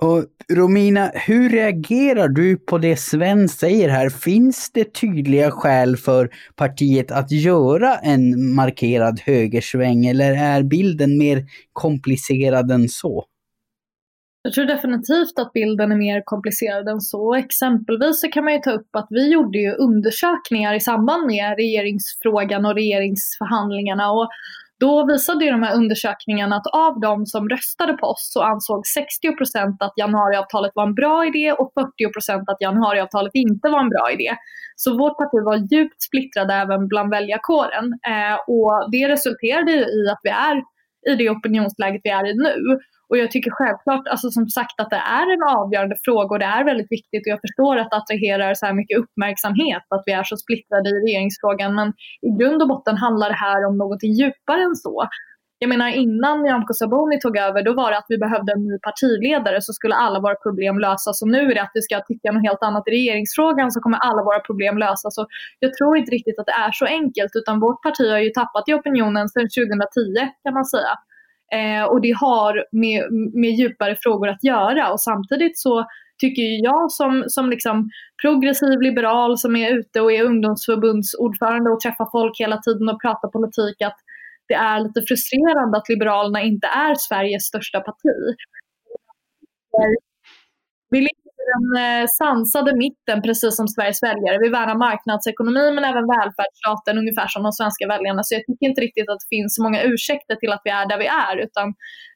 och 0.00 0.24
Romina, 0.52 1.10
hur 1.14 1.50
reagerar 1.50 2.28
du 2.28 2.56
på 2.56 2.78
det 2.78 2.96
Sven 2.96 3.48
säger 3.48 3.88
här? 3.88 4.08
Finns 4.08 4.70
det 4.72 4.94
tydliga 4.94 5.50
skäl 5.50 5.96
för 5.96 6.30
partiet 6.56 7.10
att 7.10 7.30
göra 7.30 7.96
en 7.96 8.54
markerad 8.54 9.20
högersväng 9.20 10.06
eller 10.06 10.32
är 10.32 10.62
bilden 10.62 11.18
mer 11.18 11.44
komplicerad 11.72 12.70
än 12.70 12.88
så? 12.88 13.24
Jag 14.42 14.52
tror 14.52 14.64
definitivt 14.64 15.38
att 15.38 15.52
bilden 15.52 15.92
är 15.92 15.96
mer 15.96 16.22
komplicerad 16.24 16.88
än 16.88 17.00
så. 17.00 17.34
Exempelvis 17.34 18.20
så 18.20 18.28
kan 18.28 18.44
man 18.44 18.52
ju 18.52 18.58
ta 18.58 18.70
upp 18.70 18.96
att 18.96 19.06
vi 19.10 19.32
gjorde 19.32 19.58
ju 19.58 19.72
undersökningar 19.72 20.74
i 20.74 20.80
samband 20.80 21.26
med 21.26 21.56
regeringsfrågan 21.56 22.66
och 22.66 22.74
regeringsförhandlingarna 22.74 24.10
och 24.10 24.28
då 24.80 25.06
visade 25.06 25.44
ju 25.44 25.50
de 25.50 25.62
här 25.62 25.76
undersökningarna 25.76 26.56
att 26.56 26.66
av 26.66 27.00
de 27.00 27.26
som 27.26 27.48
röstade 27.48 27.92
på 27.92 28.06
oss 28.06 28.30
så 28.32 28.42
ansåg 28.42 28.86
60 28.86 29.36
procent 29.36 29.82
att 29.82 29.92
januariavtalet 29.96 30.72
var 30.74 30.86
en 30.86 30.94
bra 30.94 31.26
idé 31.26 31.52
och 31.52 31.72
40 31.74 32.12
procent 32.12 32.48
att 32.48 32.60
januariavtalet 32.60 33.34
inte 33.34 33.68
var 33.68 33.80
en 33.80 33.88
bra 33.88 34.10
idé. 34.12 34.30
Så 34.76 34.98
vårt 34.98 35.18
parti 35.18 35.38
var 35.44 35.56
djupt 35.72 36.02
splittrade 36.02 36.54
även 36.54 36.88
bland 36.88 37.10
väljarkåren 37.10 37.86
eh, 38.12 38.36
och 38.54 38.90
det 38.92 39.08
resulterade 39.08 39.72
i 39.72 40.08
att 40.12 40.20
vi 40.22 40.30
är 40.30 40.56
i 41.10 41.14
det 41.14 41.30
opinionsläget 41.30 42.00
vi 42.04 42.10
är 42.10 42.26
i 42.30 42.34
nu. 42.34 42.78
Och 43.10 43.18
jag 43.18 43.30
tycker 43.30 43.50
självklart, 43.50 44.08
alltså 44.08 44.30
som 44.30 44.48
sagt 44.48 44.80
att 44.80 44.90
det 44.90 45.02
är 45.20 45.26
en 45.34 45.42
avgörande 45.42 45.96
fråga 46.04 46.30
och 46.34 46.38
det 46.38 46.44
är 46.44 46.64
väldigt 46.64 46.92
viktigt 46.96 47.22
och 47.26 47.32
jag 47.34 47.40
förstår 47.46 47.76
att 47.78 47.90
det 47.90 47.96
attraherar 47.96 48.54
så 48.54 48.66
här 48.66 48.74
mycket 48.80 48.98
uppmärksamhet 48.98 49.84
att 49.88 50.02
vi 50.06 50.12
är 50.12 50.24
så 50.24 50.36
splittrade 50.36 50.88
i 50.90 50.92
regeringsfrågan. 51.06 51.74
Men 51.74 51.88
i 52.28 52.30
grund 52.38 52.62
och 52.62 52.68
botten 52.68 52.96
handlar 52.96 53.28
det 53.28 53.40
här 53.46 53.60
om 53.68 53.78
något 53.78 54.02
djupare 54.02 54.62
än 54.62 54.76
så. 54.76 55.08
Jag 55.62 55.68
menar 55.68 55.88
innan 55.88 56.42
Nyamko 56.42 56.72
Sabuni 56.74 57.20
tog 57.20 57.36
över 57.36 57.62
då 57.62 57.72
var 57.74 57.90
det 57.90 57.98
att 57.98 58.12
vi 58.14 58.18
behövde 58.18 58.52
en 58.52 58.64
ny 58.68 58.78
partiledare 58.88 59.58
så 59.60 59.72
skulle 59.72 59.94
alla 59.94 60.20
våra 60.20 60.34
problem 60.34 60.78
lösas. 60.78 61.22
Och 61.22 61.28
nu 61.28 61.40
är 61.50 61.54
det 61.54 61.62
att 61.62 61.74
vi 61.74 61.82
ska 61.82 62.00
tycka 62.00 62.32
något 62.32 62.48
helt 62.48 62.62
annat 62.62 62.88
i 62.88 62.90
regeringsfrågan 62.90 63.72
så 63.72 63.80
kommer 63.80 63.98
alla 63.98 64.22
våra 64.22 64.40
problem 64.40 64.78
lösas. 64.78 65.18
Och 65.18 65.28
jag 65.58 65.74
tror 65.74 65.96
inte 65.96 66.10
riktigt 66.10 66.38
att 66.38 66.46
det 66.46 66.58
är 66.66 66.72
så 66.72 66.86
enkelt 66.86 67.32
utan 67.34 67.60
vårt 67.60 67.82
parti 67.82 68.06
har 68.10 68.18
ju 68.18 68.30
tappat 68.30 68.68
i 68.68 68.74
opinionen 68.74 69.28
sedan 69.28 69.48
2010 69.48 70.30
kan 70.44 70.54
man 70.54 70.64
säga. 70.64 70.92
Eh, 71.52 71.84
och 71.84 72.00
det 72.00 72.12
har 72.20 72.64
med, 72.72 73.12
med 73.34 73.50
djupare 73.50 73.96
frågor 74.00 74.28
att 74.28 74.44
göra 74.44 74.92
och 74.92 75.00
samtidigt 75.00 75.58
så 75.58 75.86
tycker 76.20 76.64
jag 76.64 76.92
som, 76.92 77.24
som 77.26 77.50
liksom 77.50 77.90
progressiv 78.22 78.80
liberal 78.80 79.38
som 79.38 79.56
är 79.56 79.70
ute 79.70 80.00
och 80.00 80.12
är 80.12 80.24
ungdomsförbundsordförande 80.24 81.70
och 81.70 81.80
träffar 81.80 82.08
folk 82.12 82.40
hela 82.40 82.58
tiden 82.58 82.88
och 82.88 83.02
pratar 83.02 83.28
politik 83.28 83.82
att 83.82 83.96
det 84.48 84.54
är 84.54 84.80
lite 84.80 85.02
frustrerande 85.02 85.78
att 85.78 85.88
Liberalerna 85.88 86.42
inte 86.42 86.66
är 86.66 86.94
Sveriges 86.94 87.42
största 87.44 87.80
parti. 87.80 88.36
Vi 90.90 91.00
den 91.50 91.64
eh, 91.84 92.06
sansade 92.20 92.70
mitten, 92.84 93.18
precis 93.26 93.56
som 93.56 93.68
Sveriges 93.68 94.02
väljare. 94.08 94.38
Vi 94.44 94.48
värnar 94.58 94.76
marknadsekonomi 94.88 95.66
men 95.74 95.84
även 95.90 96.06
välfärdsstaten, 96.16 96.98
ungefär 97.02 97.28
som 97.34 97.42
de 97.42 97.52
svenska 97.52 97.84
väljarna. 97.94 98.22
Så 98.22 98.34
jag 98.34 98.44
tycker 98.46 98.66
inte 98.70 98.80
riktigt 98.86 99.08
att 99.10 99.22
det 99.22 99.30
finns 99.36 99.54
så 99.56 99.62
många 99.62 99.80
ursäkter 99.92 100.36
till 100.36 100.52
att 100.52 100.64
vi 100.64 100.70
är 100.80 100.86
där 100.90 100.98
vi 101.04 101.08
är. 101.26 101.36
Utan 101.46 101.66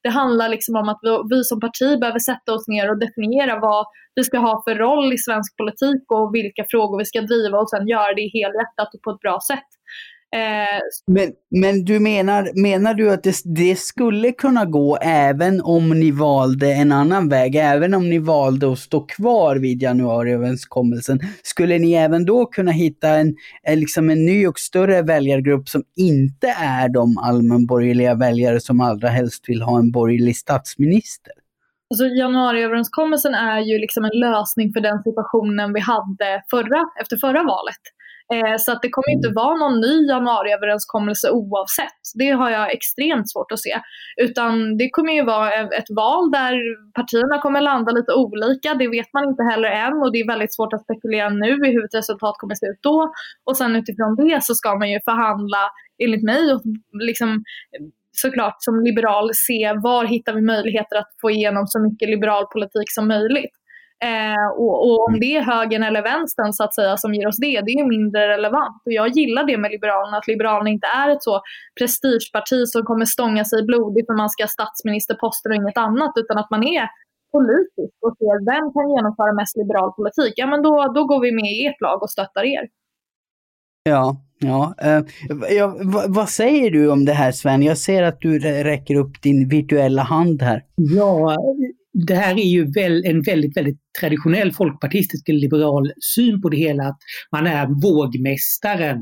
det 0.04 0.12
handlar 0.20 0.48
liksom 0.54 0.74
om 0.80 0.88
att 0.92 1.00
vi, 1.06 1.12
vi 1.32 1.38
som 1.50 1.60
parti 1.66 1.88
behöver 2.00 2.22
sätta 2.30 2.48
oss 2.56 2.66
ner 2.74 2.86
och 2.90 2.98
definiera 3.06 3.54
vad 3.68 3.84
vi 4.16 4.22
ska 4.24 4.38
ha 4.38 4.62
för 4.66 4.74
roll 4.74 5.12
i 5.12 5.18
svensk 5.18 5.50
politik 5.56 6.04
och 6.16 6.34
vilka 6.34 6.64
frågor 6.72 6.98
vi 6.98 7.04
ska 7.04 7.20
driva 7.20 7.56
och 7.58 7.70
sen 7.70 7.88
göra 7.88 8.12
det 8.18 8.28
helhjärtat 8.38 8.94
och 8.94 9.02
på 9.04 9.10
ett 9.10 9.24
bra 9.26 9.38
sätt. 9.50 9.70
Eh, 10.34 10.80
men, 11.06 11.32
men 11.50 11.84
du 11.84 12.00
menar, 12.00 12.62
menar 12.62 12.94
du 12.94 13.10
att 13.10 13.22
det, 13.22 13.36
det, 13.44 13.78
skulle 13.78 14.32
kunna 14.32 14.64
gå 14.64 14.96
även 14.96 15.60
om 15.60 16.00
ni 16.00 16.10
valde 16.10 16.72
en 16.72 16.92
annan 16.92 17.28
väg? 17.28 17.54
Även 17.54 17.94
om 17.94 18.10
ni 18.10 18.18
valde 18.18 18.72
att 18.72 18.78
stå 18.78 19.00
kvar 19.00 19.56
vid 19.56 19.82
januariöverenskommelsen? 19.82 21.20
Skulle 21.42 21.78
ni 21.78 21.92
även 21.92 22.24
då 22.24 22.46
kunna 22.46 22.70
hitta 22.70 23.08
en, 23.08 23.34
liksom 23.74 24.10
en 24.10 24.24
ny 24.24 24.46
och 24.46 24.58
större 24.58 25.02
väljargrupp 25.02 25.68
som 25.68 25.82
inte 25.96 26.48
är 26.48 26.88
de 26.88 27.18
allmänborgerliga 27.18 28.14
väljare 28.14 28.60
som 28.60 28.80
allra 28.80 29.08
helst 29.08 29.48
vill 29.48 29.62
ha 29.62 29.78
en 29.78 29.90
borgerlig 29.90 30.36
statsminister? 30.36 31.32
Alltså 31.90 32.06
januariöverenskommelsen 32.06 33.34
är 33.34 33.60
ju 33.60 33.78
liksom 33.78 34.04
en 34.04 34.20
lösning 34.20 34.72
för 34.72 34.80
den 34.80 35.02
situationen 35.02 35.72
vi 35.72 35.80
hade 35.80 36.42
förra, 36.50 36.84
efter 37.00 37.16
förra 37.16 37.42
valet. 37.42 37.82
Eh, 38.33 38.57
så 38.59 38.73
att 38.73 38.83
det 38.83 38.90
kommer 38.90 39.11
inte 39.16 39.28
mm. 39.28 39.35
vara 39.35 39.57
någon 39.57 39.81
ny 39.81 40.07
januariöverenskommelse 40.09 41.31
oavsett. 41.31 42.02
Det 42.14 42.31
har 42.31 42.50
jag 42.50 42.75
extremt 42.75 43.31
svårt 43.33 43.52
att 43.52 43.61
se. 43.61 43.81
Utan 44.16 44.76
det 44.76 44.90
kommer 44.90 45.12
ju 45.12 45.25
vara 45.25 45.52
ett 45.81 45.90
val 45.97 46.31
där 46.31 46.54
partierna 46.93 47.38
kommer 47.38 47.61
landa 47.61 47.93
lite 47.93 48.12
olika. 48.14 48.75
Det 48.75 48.88
vet 48.88 49.12
man 49.12 49.25
inte 49.31 49.43
heller 49.43 49.69
än 49.69 50.02
och 50.02 50.12
det 50.12 50.21
är 50.21 50.26
väldigt 50.26 50.54
svårt 50.54 50.73
att 50.73 50.85
spekulera 50.85 51.28
nu 51.28 51.52
i 51.66 51.73
hur 51.73 51.85
ett 51.85 51.95
resultat 51.95 52.35
kommer 52.38 52.54
se 52.54 52.66
ut 52.66 52.83
då. 52.83 53.12
Och 53.45 53.57
sen 53.57 53.76
utifrån 53.76 54.16
det 54.16 54.38
så 54.43 54.54
ska 54.54 54.75
man 54.78 54.90
ju 54.90 55.00
förhandla, 55.04 55.62
enligt 56.04 56.23
mig, 56.23 56.52
och 56.52 56.62
liksom 57.09 57.45
såklart 58.12 58.57
som 58.59 58.85
liberal 58.85 59.31
se 59.35 59.73
var 59.83 60.04
hittar 60.04 60.33
vi 60.35 60.40
möjligheter 60.40 60.97
att 60.97 61.11
få 61.21 61.31
igenom 61.31 61.66
så 61.66 61.78
mycket 61.81 62.09
liberal 62.09 62.47
politik 62.47 62.88
som 62.90 63.09
möjligt. 63.09 63.54
Eh, 64.04 64.46
och, 64.62 64.76
och, 64.86 65.08
om 65.08 65.20
det 65.20 65.36
är 65.36 65.42
högern 65.42 65.82
eller 65.82 66.02
vänstern 66.02 66.52
så 66.52 66.64
att 66.64 66.74
säga 66.74 66.96
som 66.96 67.14
ger 67.14 67.28
oss 67.28 67.36
det, 67.36 67.60
det 67.66 67.72
är 67.72 67.88
mindre 67.88 68.28
relevant. 68.28 68.82
Och 68.86 68.92
jag 68.92 69.08
gillar 69.08 69.44
det 69.44 69.58
med 69.58 69.70
Liberalerna, 69.70 70.16
att 70.16 70.28
Liberalerna 70.28 70.70
inte 70.70 70.86
är 70.86 71.08
ett 71.10 71.22
så 71.22 71.40
prestigeparti 71.78 72.66
som 72.66 72.82
kommer 72.84 73.04
stånga 73.04 73.44
sig 73.44 73.62
blodigt 73.62 74.06
för 74.06 74.16
man 74.16 74.30
ska 74.30 74.42
ha 74.42 74.48
statsministerposter 74.48 75.50
och 75.50 75.56
inget 75.56 75.78
annat, 75.78 76.12
utan 76.16 76.38
att 76.38 76.50
man 76.50 76.62
är 76.64 76.88
politisk 77.36 77.94
och 78.04 78.14
ser 78.18 78.36
vem 78.52 78.66
kan 78.74 78.86
genomföra 78.94 79.32
mest 79.40 79.56
liberal 79.56 79.90
politik. 79.98 80.34
Ja 80.36 80.46
men 80.46 80.62
då, 80.62 80.74
då 80.96 81.00
går 81.10 81.20
vi 81.20 81.32
med 81.32 81.50
i 81.52 81.66
ert 81.66 81.80
lag 81.80 82.02
och 82.02 82.10
stöttar 82.10 82.44
er. 82.56 82.64
Ja, 83.82 84.16
ja. 84.38 84.74
Uh, 84.84 85.02
ja 85.56 85.76
vad 86.08 86.28
säger 86.28 86.70
du 86.70 86.90
om 86.90 87.04
det 87.04 87.12
här 87.12 87.32
Sven? 87.32 87.62
Jag 87.62 87.78
ser 87.78 88.02
att 88.02 88.20
du 88.20 88.38
räcker 88.38 88.94
upp 88.94 89.22
din 89.22 89.48
virtuella 89.48 90.02
hand 90.02 90.42
här. 90.42 90.64
Ja, 90.76 91.36
det 91.94 92.14
här 92.14 92.38
är 92.38 92.48
ju 92.48 92.72
väl, 92.72 93.04
en 93.04 93.22
väldigt, 93.22 93.56
väldigt 93.56 93.78
traditionell 94.00 94.52
folkpartistisk 94.52 95.28
liberal 95.28 95.92
syn 96.14 96.42
på 96.42 96.48
det 96.48 96.56
hela. 96.56 96.84
Att 96.84 96.98
man 97.32 97.46
är 97.46 97.66
vågmästaren 97.82 98.98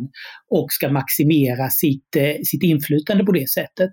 och 0.51 0.67
ska 0.71 0.89
maximera 0.89 1.71
sitt, 1.71 2.17
eh, 2.17 2.35
sitt 2.45 2.63
inflytande 2.63 3.25
på 3.25 3.33
det 3.33 3.51
sättet. 3.51 3.91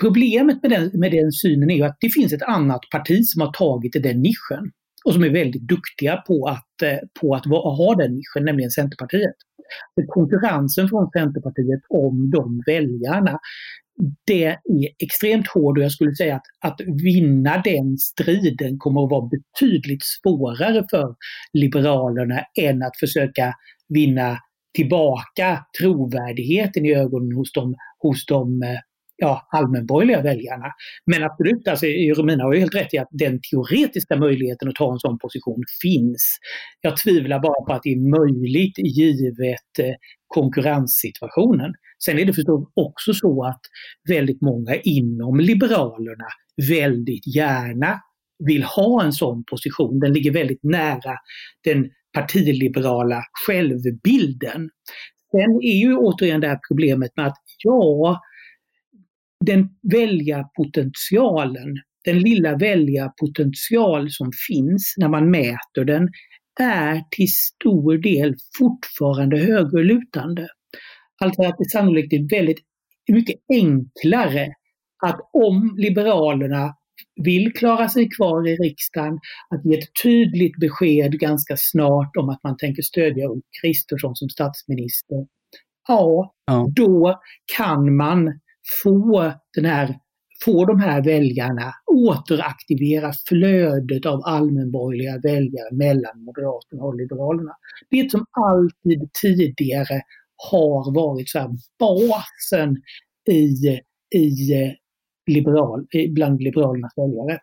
Problemet 0.00 0.62
med 0.62 0.70
den, 0.70 0.90
med 1.00 1.12
den 1.12 1.32
synen 1.32 1.70
är 1.70 1.74
ju 1.74 1.82
att 1.82 1.96
det 2.00 2.08
finns 2.08 2.32
ett 2.32 2.42
annat 2.42 2.80
parti 2.90 3.24
som 3.24 3.42
har 3.42 3.52
tagit 3.52 3.92
den 3.92 4.22
nischen 4.22 4.70
och 5.04 5.14
som 5.14 5.24
är 5.24 5.30
väldigt 5.30 5.68
duktiga 5.68 6.16
på 6.16 6.46
att, 6.48 6.82
eh, 6.82 6.98
på 7.20 7.34
att 7.34 7.44
ha 7.46 7.94
den 7.94 8.12
nischen, 8.12 8.44
nämligen 8.44 8.70
Centerpartiet. 8.70 9.34
Konkurrensen 10.08 10.88
från 10.88 11.10
Centerpartiet 11.10 11.80
om 11.88 12.30
de 12.30 12.62
väljarna 12.66 13.38
det 14.26 14.44
är 14.44 14.58
extremt 14.98 15.48
hård 15.48 15.78
och 15.78 15.84
jag 15.84 15.92
skulle 15.92 16.14
säga 16.14 16.36
att, 16.36 16.42
att 16.64 16.80
vinna 17.04 17.62
den 17.64 17.98
striden 17.98 18.78
kommer 18.78 19.04
att 19.04 19.10
vara 19.10 19.28
betydligt 19.28 20.02
svårare 20.02 20.84
för 20.90 21.14
Liberalerna 21.52 22.44
än 22.60 22.82
att 22.82 22.96
försöka 23.00 23.54
vinna 23.88 24.38
tillbaka 24.74 25.64
trovärdigheten 25.80 26.86
i 26.86 26.94
ögonen 26.94 27.36
hos 27.36 27.52
de, 27.52 27.74
hos 27.98 28.26
de, 28.26 28.62
eh, 28.62 28.78
ja, 29.22 29.48
allmänborgerliga 29.50 30.22
väljarna. 30.22 30.66
Men 31.06 31.22
absolut, 31.22 31.68
alltså, 31.68 31.86
Romina 31.86 32.44
har 32.44 32.52
ju 32.54 32.60
helt 32.60 32.74
rätt 32.74 32.94
i 32.94 32.98
att 32.98 33.08
den 33.10 33.40
teoretiska 33.50 34.16
möjligheten 34.16 34.68
att 34.68 34.74
ta 34.74 34.92
en 34.92 34.98
sån 34.98 35.18
position 35.18 35.62
finns. 35.82 36.38
Jag 36.80 36.96
tvivlar 36.96 37.40
bara 37.40 37.64
på 37.66 37.72
att 37.72 37.82
det 37.82 37.92
är 37.92 38.20
möjligt 38.20 38.78
givet 38.78 39.78
eh, 39.78 39.94
konkurrenssituationen. 40.26 41.72
Sen 42.04 42.18
är 42.18 42.24
det 42.24 42.32
förstås 42.32 42.68
också 42.74 43.14
så 43.14 43.44
att 43.44 43.60
väldigt 44.08 44.40
många 44.40 44.74
inom 44.74 45.40
Liberalerna 45.40 46.28
väldigt 46.68 47.36
gärna 47.36 48.00
vill 48.46 48.62
ha 48.62 49.02
en 49.04 49.12
sån 49.12 49.44
position. 49.50 50.00
Den 50.00 50.12
ligger 50.12 50.32
väldigt 50.32 50.62
nära 50.62 51.16
den 51.64 51.90
partiliberala 52.12 53.22
självbilden. 53.46 54.70
Sen 55.30 55.60
är 55.62 55.76
ju 55.76 55.96
återigen 55.96 56.40
det 56.40 56.48
här 56.48 56.60
problemet 56.68 57.10
med 57.16 57.26
att 57.26 57.42
ja, 57.64 58.20
den 59.44 59.68
väljarpotentialen, 59.92 61.76
den 62.04 62.18
lilla 62.18 62.56
väljarpotential 62.56 64.10
som 64.10 64.30
finns 64.48 64.94
när 64.96 65.08
man 65.08 65.30
mäter 65.30 65.84
den, 65.84 66.08
är 66.60 67.02
till 67.10 67.32
stor 67.32 67.98
del 67.98 68.34
fortfarande 68.58 69.38
högerlutande. 69.38 70.48
Alltså 71.20 71.42
att 71.42 71.56
det 71.58 71.70
sannolikt 71.70 72.12
är 72.12 72.36
väldigt 72.36 72.60
mycket 73.08 73.36
enklare 73.48 74.48
att 75.06 75.20
om 75.32 75.74
Liberalerna 75.78 76.74
vill 77.24 77.52
klara 77.52 77.88
sig 77.88 78.08
kvar 78.08 78.48
i 78.48 78.56
riksdagen, 78.56 79.18
att 79.48 79.64
ge 79.64 79.78
ett 79.78 79.88
tydligt 80.02 80.60
besked 80.60 81.20
ganska 81.20 81.54
snart 81.58 82.16
om 82.16 82.28
att 82.28 82.42
man 82.44 82.56
tänker 82.56 82.82
stödja 82.82 83.28
Ulf 83.28 83.44
Kristersson 83.62 84.16
som 84.16 84.28
statsminister. 84.28 85.26
Ja, 85.88 86.34
ja, 86.46 86.66
då 86.76 87.20
kan 87.56 87.96
man 87.96 88.40
få 88.82 89.32
den 89.54 89.64
här 89.64 89.94
få 90.44 90.64
de 90.64 90.80
här 90.80 91.04
väljarna 91.04 91.74
återaktivera 91.86 93.12
flödet 93.28 94.06
av 94.06 94.20
allmänborgerliga 94.24 95.18
väljare 95.18 95.72
mellan 95.72 96.24
Moderaterna 96.24 96.82
och 96.82 96.96
Liberalerna. 96.96 97.52
Det 97.90 98.10
som 98.10 98.24
alltid 98.30 99.10
tidigare 99.22 100.02
har 100.50 100.94
varit 100.94 101.28
så 101.28 101.56
basen 101.78 102.76
i, 103.30 103.80
i 104.14 104.76
liberal, 105.26 105.86
bland 106.08 106.42
Liberalernas 106.42 106.92
väljare. 106.96 107.38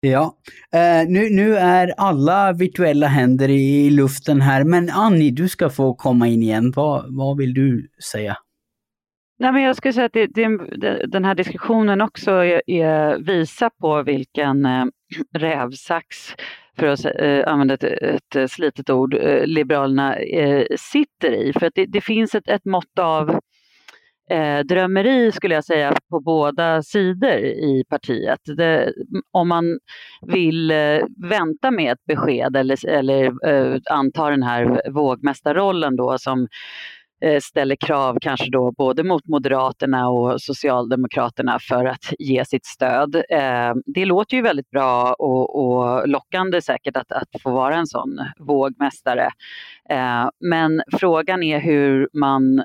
Ja, 0.00 0.36
eh, 0.72 1.08
nu, 1.08 1.30
nu 1.30 1.56
är 1.56 1.94
alla 1.96 2.52
virtuella 2.52 3.06
händer 3.06 3.48
i 3.48 3.90
luften 3.90 4.40
här, 4.40 4.64
men 4.64 4.90
Annie, 4.90 5.30
du 5.30 5.48
ska 5.48 5.70
få 5.70 5.94
komma 5.94 6.28
in 6.28 6.42
igen. 6.42 6.72
Vad, 6.76 7.16
vad 7.16 7.36
vill 7.36 7.54
du 7.54 7.88
säga? 8.12 8.36
Nej, 9.38 9.52
men 9.52 9.62
jag 9.62 9.76
skulle 9.76 9.92
säga 9.92 10.06
att 10.06 10.12
det, 10.12 10.26
det, 10.26 11.06
den 11.06 11.24
här 11.24 11.34
diskussionen 11.34 12.00
också 12.00 12.30
är, 12.30 12.70
är, 12.70 13.18
visar 13.18 13.70
på 13.80 14.02
vilken 14.02 14.66
eh, 14.66 14.84
rävsax, 15.34 16.34
för 16.78 16.86
att 16.86 17.04
eh, 17.04 17.52
använda 17.52 17.74
ett, 17.74 17.84
ett 17.84 18.36
eh, 18.36 18.46
slitet 18.46 18.90
ord, 18.90 19.14
eh, 19.14 19.46
Liberalerna 19.46 20.16
eh, 20.16 20.66
sitter 20.78 21.32
i. 21.32 21.52
För 21.52 21.66
att 21.66 21.74
det, 21.74 21.86
det 21.86 22.00
finns 22.00 22.34
ett, 22.34 22.48
ett 22.48 22.64
mått 22.64 22.98
av 23.00 23.40
eh, 24.30 24.58
drömmeri 24.58 25.32
skulle 25.32 25.54
jag 25.54 25.64
säga 25.64 25.96
på 26.10 26.20
båda 26.20 26.82
sidor 26.82 27.38
i 27.44 27.84
partiet. 27.88 28.40
Det, 28.56 28.92
om 29.30 29.48
man 29.48 29.78
vill 30.26 30.70
eh, 30.70 31.00
vänta 31.30 31.70
med 31.70 31.92
ett 31.92 32.04
besked 32.06 32.56
eller, 32.56 32.88
eller 32.88 33.48
eh, 33.48 33.80
anta 33.90 34.30
den 34.30 34.42
här 34.42 34.90
vågmästarrollen 34.90 35.96
då 35.96 36.18
som 36.18 36.48
Eh, 37.24 37.40
ställer 37.40 37.76
krav 37.76 38.18
kanske 38.20 38.50
då 38.50 38.72
både 38.72 39.04
mot 39.04 39.26
Moderaterna 39.26 40.08
och 40.08 40.42
Socialdemokraterna 40.42 41.58
för 41.68 41.84
att 41.84 42.12
ge 42.18 42.44
sitt 42.44 42.66
stöd. 42.66 43.14
Eh, 43.14 43.74
det 43.86 44.04
låter 44.04 44.36
ju 44.36 44.42
väldigt 44.42 44.70
bra 44.70 45.14
och, 45.18 45.64
och 45.64 46.08
lockande 46.08 46.62
säkert 46.62 46.96
att, 46.96 47.12
att 47.12 47.42
få 47.42 47.50
vara 47.50 47.76
en 47.76 47.86
sån 47.86 48.18
vågmästare. 48.38 49.28
Eh, 49.90 50.28
men 50.40 50.82
frågan 50.98 51.42
är 51.42 51.60
hur 51.60 52.08
man 52.12 52.64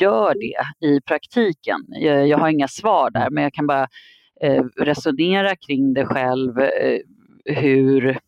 gör 0.00 0.34
det 0.34 0.86
i 0.88 1.00
praktiken. 1.00 1.80
Jag 2.00 2.38
har 2.38 2.48
inga 2.48 2.68
svar 2.68 3.10
där 3.10 3.30
men 3.30 3.42
jag 3.42 3.52
kan 3.52 3.66
bara 3.66 3.88
resonera 4.76 5.56
kring 5.56 5.94
det 5.94 6.06
själv. 6.06 6.54
Hur, 7.44 8.18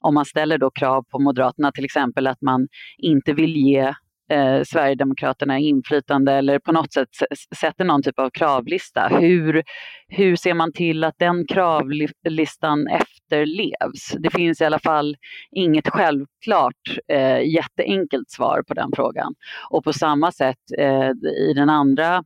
om 0.00 0.14
man 0.14 0.24
ställer 0.24 0.58
då 0.58 0.70
krav 0.70 1.04
på 1.10 1.18
Moderaterna 1.18 1.72
till 1.72 1.84
exempel 1.84 2.26
att 2.26 2.42
man 2.42 2.68
inte 2.98 3.32
vill 3.32 3.56
ge 3.56 3.94
eh, 4.30 4.62
Sverigedemokraterna 4.62 5.58
inflytande 5.58 6.32
eller 6.32 6.58
på 6.58 6.72
något 6.72 6.92
sätt 6.92 7.08
sätter 7.56 7.84
någon 7.84 8.02
typ 8.02 8.18
av 8.18 8.30
kravlista. 8.30 9.08
Hur, 9.08 9.62
hur 10.08 10.36
ser 10.36 10.54
man 10.54 10.72
till 10.72 11.04
att 11.04 11.18
den 11.18 11.46
kravlistan 11.46 12.86
efterlevs? 12.86 14.14
Det 14.18 14.30
finns 14.30 14.60
i 14.60 14.64
alla 14.64 14.78
fall 14.78 15.16
inget 15.50 15.88
självklart 15.88 16.98
eh, 17.12 17.40
jätteenkelt 17.40 18.30
svar 18.30 18.62
på 18.68 18.74
den 18.74 18.90
frågan. 18.96 19.34
Och 19.70 19.84
på 19.84 19.92
samma 19.92 20.32
sätt 20.32 20.58
eh, 20.78 21.10
i 21.50 21.52
den 21.54 21.70
andra 21.70 22.24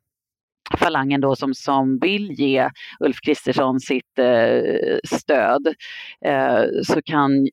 falangen 0.78 1.20
då 1.20 1.36
som, 1.36 1.54
som 1.54 1.98
vill 1.98 2.30
ge 2.30 2.70
Ulf 3.00 3.20
Kristersson 3.20 3.80
sitt 3.80 4.18
eh, 4.18 4.98
stöd 5.04 5.74
eh, 6.24 6.64
så 6.82 7.02
kan 7.02 7.48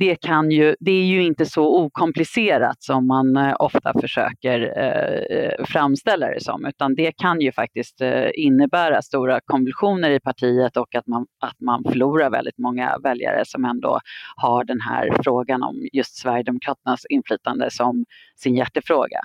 det, 0.00 0.16
kan 0.16 0.50
ju, 0.50 0.76
det 0.80 0.90
är 0.90 1.04
ju 1.04 1.22
inte 1.22 1.46
så 1.46 1.84
okomplicerat 1.84 2.82
som 2.82 3.06
man 3.06 3.36
eh, 3.36 3.54
ofta 3.58 3.92
försöker 4.00 4.60
eh, 4.60 5.64
framställa 5.64 6.26
det 6.26 6.42
som 6.42 6.66
utan 6.66 6.94
det 6.94 7.12
kan 7.12 7.40
ju 7.40 7.52
faktiskt 7.52 8.00
eh, 8.00 8.28
innebära 8.34 9.02
stora 9.02 9.40
konvulsioner 9.44 10.10
i 10.10 10.20
partiet 10.20 10.76
och 10.76 10.94
att 10.94 11.06
man, 11.06 11.26
att 11.40 11.60
man 11.60 11.84
förlorar 11.84 12.30
väldigt 12.30 12.58
många 12.58 12.98
väljare 13.02 13.44
som 13.44 13.64
ändå 13.64 14.00
har 14.36 14.64
den 14.64 14.80
här 14.80 15.10
frågan 15.24 15.62
om 15.62 15.88
just 15.92 16.16
Sverigedemokraternas 16.16 17.06
inflytande 17.08 17.70
som 17.70 18.04
sin 18.36 18.54
hjärtefråga. 18.54 19.20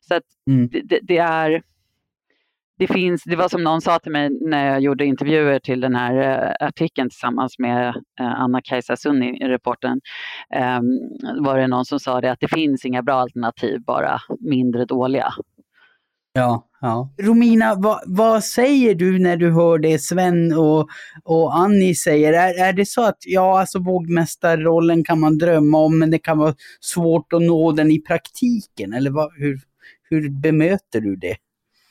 Så 0.00 0.14
att 0.14 0.22
mm. 0.50 0.68
det, 0.84 0.98
det, 1.02 1.18
är 1.18 1.62
det, 2.80 2.86
finns, 2.86 3.22
det 3.24 3.36
var 3.36 3.48
som 3.48 3.62
någon 3.62 3.80
sa 3.80 3.98
till 3.98 4.12
mig 4.12 4.30
när 4.40 4.66
jag 4.66 4.80
gjorde 4.80 5.04
intervjuer 5.04 5.58
till 5.58 5.80
den 5.80 5.94
här 5.94 6.14
uh, 6.14 6.66
artikeln 6.68 7.10
tillsammans 7.10 7.58
med 7.58 7.94
uh, 8.20 8.42
Anna-Kajsa 8.42 8.96
Sunni, 8.96 9.38
reporten. 9.48 10.00
Um, 10.78 11.44
var 11.44 11.58
det 11.58 11.66
någon 11.66 11.84
som 11.84 12.00
sa 12.00 12.20
det 12.20 12.32
att 12.32 12.40
det 12.40 12.48
finns 12.48 12.84
inga 12.84 13.02
bra 13.02 13.14
alternativ, 13.14 13.80
bara 13.86 14.18
mindre 14.40 14.84
dåliga. 14.84 15.32
Ja, 16.32 16.68
ja. 16.80 17.14
Romina, 17.22 17.74
vad, 17.74 18.00
vad, 18.06 18.44
säger 18.44 18.94
du 18.94 19.18
när 19.18 19.36
du 19.36 19.52
hör 19.52 19.78
det 19.78 19.98
Sven 19.98 20.52
och, 20.52 20.88
och 21.24 21.56
Annie 21.56 21.94
säger? 21.94 22.32
Är, 22.32 22.68
är 22.68 22.72
det 22.72 22.86
så 22.86 23.04
att 23.04 23.18
ja, 23.26 23.60
alltså 23.60 23.78
vågmästarrollen 23.78 25.04
kan 25.04 25.20
man 25.20 25.38
drömma 25.38 25.78
om 25.78 25.98
men 25.98 26.10
det 26.10 26.18
kan 26.18 26.38
vara 26.38 26.54
svårt 26.80 27.32
att 27.32 27.42
nå 27.42 27.72
den 27.72 27.90
i 27.90 28.00
praktiken? 28.00 28.92
Eller 28.92 29.10
vad, 29.10 29.32
hur, 29.36 29.60
hur 30.10 30.30
bemöter 30.40 31.00
du 31.00 31.16
det? 31.16 31.36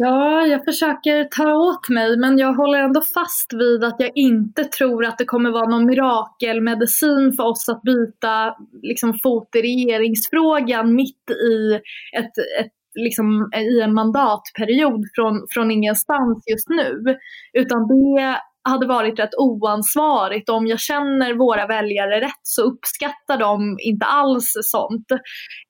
Ja, 0.02 0.46
jag 0.46 0.66
försöker 0.66 1.24
ta 1.24 1.54
åt 1.54 1.90
mig 1.90 2.18
men 2.18 2.38
jag 2.38 2.54
håller 2.54 2.80
ändå 2.80 3.02
fast 3.02 3.54
vid 3.54 3.84
att 3.84 3.96
jag 4.00 4.12
inte 4.16 4.64
tror 4.64 5.06
att 5.06 5.18
det 5.18 5.26
kommer 5.26 5.52
vara 5.52 5.70
någon 5.70 5.86
mirakelmedicin 5.86 7.34
för 7.34 7.44
oss 7.44 7.70
att 7.70 7.82
byta 7.82 8.56
liksom, 8.82 9.14
fot 9.24 9.56
i 9.56 9.62
regeringsfrågan 9.62 10.96
mitt 10.96 11.30
i 11.30 11.74
ett, 12.18 12.38
ett 12.60 12.74
liksom, 12.96 13.50
i 13.56 13.82
en 13.82 13.94
mandatperiod 13.94 15.06
från, 15.16 15.48
från 15.50 15.72
ingenstans 15.72 16.44
just 16.52 16.70
nu. 16.70 17.18
Utan 17.54 17.88
det 17.88 18.40
hade 18.64 18.88
varit 18.88 19.20
rätt 19.20 19.36
oansvarigt. 19.38 20.50
Om 20.50 20.68
jag 20.68 20.80
känner 20.80 21.34
våra 21.34 21.68
väljare 21.68 22.22
rätt 22.22 22.44
så 22.44 22.62
uppskattar 22.62 23.38
de 23.38 23.78
inte 23.80 24.06
alls 24.06 24.52
sånt. 24.62 25.12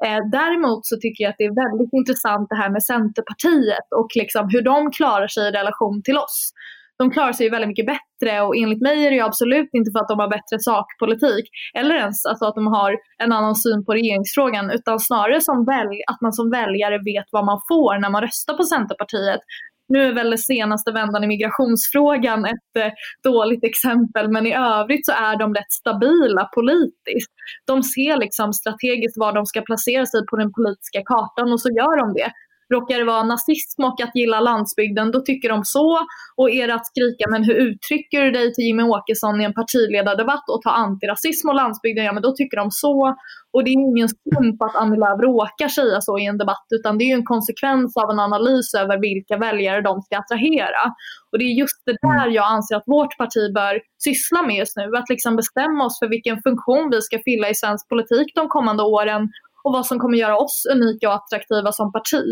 Eh, 0.05 0.19
däremot 0.31 0.85
så 0.85 0.95
tycker 0.97 1.23
jag 1.23 1.29
att 1.29 1.35
det 1.37 1.43
är 1.43 1.69
väldigt 1.69 1.93
intressant 1.93 2.49
det 2.49 2.55
här 2.55 2.69
med 2.69 2.83
Centerpartiet 2.83 3.87
och 3.95 4.09
liksom 4.15 4.49
hur 4.51 4.61
de 4.61 4.91
klarar 4.91 5.27
sig 5.27 5.47
i 5.47 5.51
relation 5.51 6.01
till 6.03 6.17
oss. 6.17 6.51
De 6.97 7.11
klarar 7.11 7.33
sig 7.33 7.49
väldigt 7.49 7.67
mycket 7.67 7.91
bättre 7.95 8.41
och 8.41 8.57
enligt 8.57 8.81
mig 8.81 9.05
är 9.05 9.11
det 9.11 9.19
absolut 9.19 9.69
inte 9.73 9.91
för 9.91 9.99
att 9.99 10.07
de 10.07 10.19
har 10.19 10.29
bättre 10.37 10.57
sakpolitik 10.59 11.45
eller 11.79 11.95
ens 11.95 12.25
alltså 12.25 12.45
att 12.45 12.55
de 12.55 12.67
har 12.67 12.91
en 13.23 13.31
annan 13.31 13.55
syn 13.55 13.85
på 13.85 13.93
regeringsfrågan 13.93 14.71
utan 14.71 14.99
snarare 14.99 15.41
som 15.41 15.65
välj 15.65 15.97
att 16.11 16.21
man 16.21 16.33
som 16.33 16.49
väljare 16.49 16.97
vet 17.11 17.27
vad 17.31 17.45
man 17.45 17.59
får 17.67 17.99
när 17.99 18.09
man 18.09 18.21
röstar 18.21 18.53
på 18.53 18.63
Centerpartiet 18.63 19.41
nu 19.89 20.07
är 20.07 20.13
väl 20.13 20.37
senaste 20.37 20.91
vändan 20.91 21.23
i 21.23 21.27
migrationsfrågan 21.27 22.45
ett 22.45 22.75
eh, 22.79 22.91
dåligt 23.23 23.63
exempel 23.63 24.31
men 24.31 24.45
i 24.45 24.53
övrigt 24.55 25.05
så 25.05 25.11
är 25.11 25.35
de 25.39 25.53
rätt 25.53 25.71
stabila 25.71 26.49
politiskt. 26.55 27.31
De 27.65 27.83
ser 27.83 28.17
liksom 28.17 28.53
strategiskt 28.53 29.17
var 29.17 29.33
de 29.33 29.45
ska 29.45 29.61
placera 29.61 30.05
sig 30.05 30.25
på 30.25 30.35
den 30.35 30.53
politiska 30.53 31.01
kartan 31.05 31.53
och 31.53 31.61
så 31.61 31.69
gör 31.69 31.97
de 31.97 32.13
det 32.13 32.31
råkar 32.73 32.97
det 32.97 33.05
vara 33.05 33.23
nazism 33.23 33.83
och 33.83 34.01
att 34.01 34.15
gilla 34.15 34.39
landsbygden, 34.39 35.11
då 35.11 35.21
tycker 35.21 35.49
de 35.49 35.65
så. 35.65 35.99
Och 36.37 36.49
är 36.49 36.67
det 36.67 36.73
att 36.73 36.87
skrika 36.87 37.29
men 37.29 37.43
hur 37.43 37.53
uttrycker 37.53 38.21
du 38.21 38.31
dig 38.31 38.53
till 38.53 38.63
Jimmy 38.63 38.83
Åkesson 38.83 39.41
i 39.41 39.43
en 39.43 39.53
partiledardebatt 39.53 40.49
och 40.49 40.61
ta 40.61 40.69
antirasism 40.69 41.49
och 41.49 41.55
landsbygden, 41.55 42.05
ja 42.05 42.13
men 42.13 42.23
då 42.23 42.31
tycker 42.35 42.57
de 42.57 42.71
så. 42.71 43.15
Och 43.53 43.63
det 43.63 43.69
är 43.69 43.73
ingen 43.73 44.09
slump 44.09 44.61
att 44.61 44.75
Annie 44.75 44.99
Lööf 44.99 45.19
råkar 45.21 45.67
säga 45.67 46.01
så 46.01 46.19
i 46.19 46.25
en 46.25 46.37
debatt 46.37 46.65
utan 46.75 46.97
det 46.97 47.03
är 47.03 47.15
en 47.15 47.25
konsekvens 47.25 47.97
av 47.97 48.09
en 48.09 48.19
analys 48.19 48.73
över 48.73 48.97
vilka 48.97 49.37
väljare 49.37 49.81
de 49.81 50.01
ska 50.01 50.17
attrahera. 50.17 50.83
Och 51.31 51.39
det 51.39 51.45
är 51.45 51.53
just 51.63 51.81
det 51.85 51.97
där 52.01 52.23
mm. 52.23 52.33
jag 52.33 52.45
anser 52.45 52.75
att 52.75 52.83
vårt 52.85 53.17
parti 53.17 53.53
bör 53.53 53.79
syssla 54.03 54.41
med 54.41 54.55
just 54.55 54.77
nu. 54.77 54.97
Att 54.97 55.09
liksom 55.09 55.35
bestämma 55.35 55.85
oss 55.85 55.99
för 55.99 56.07
vilken 56.07 56.41
funktion 56.41 56.89
vi 56.91 57.01
ska 57.01 57.19
fylla 57.25 57.49
i 57.49 57.55
svensk 57.55 57.89
politik 57.89 58.27
de 58.35 58.47
kommande 58.47 58.83
åren 58.83 59.29
och 59.63 59.73
vad 59.73 59.85
som 59.85 59.99
kommer 59.99 60.17
göra 60.17 60.37
oss 60.37 60.67
unika 60.71 61.09
och 61.09 61.15
attraktiva 61.15 61.71
som 61.71 61.91
parti. 61.91 62.25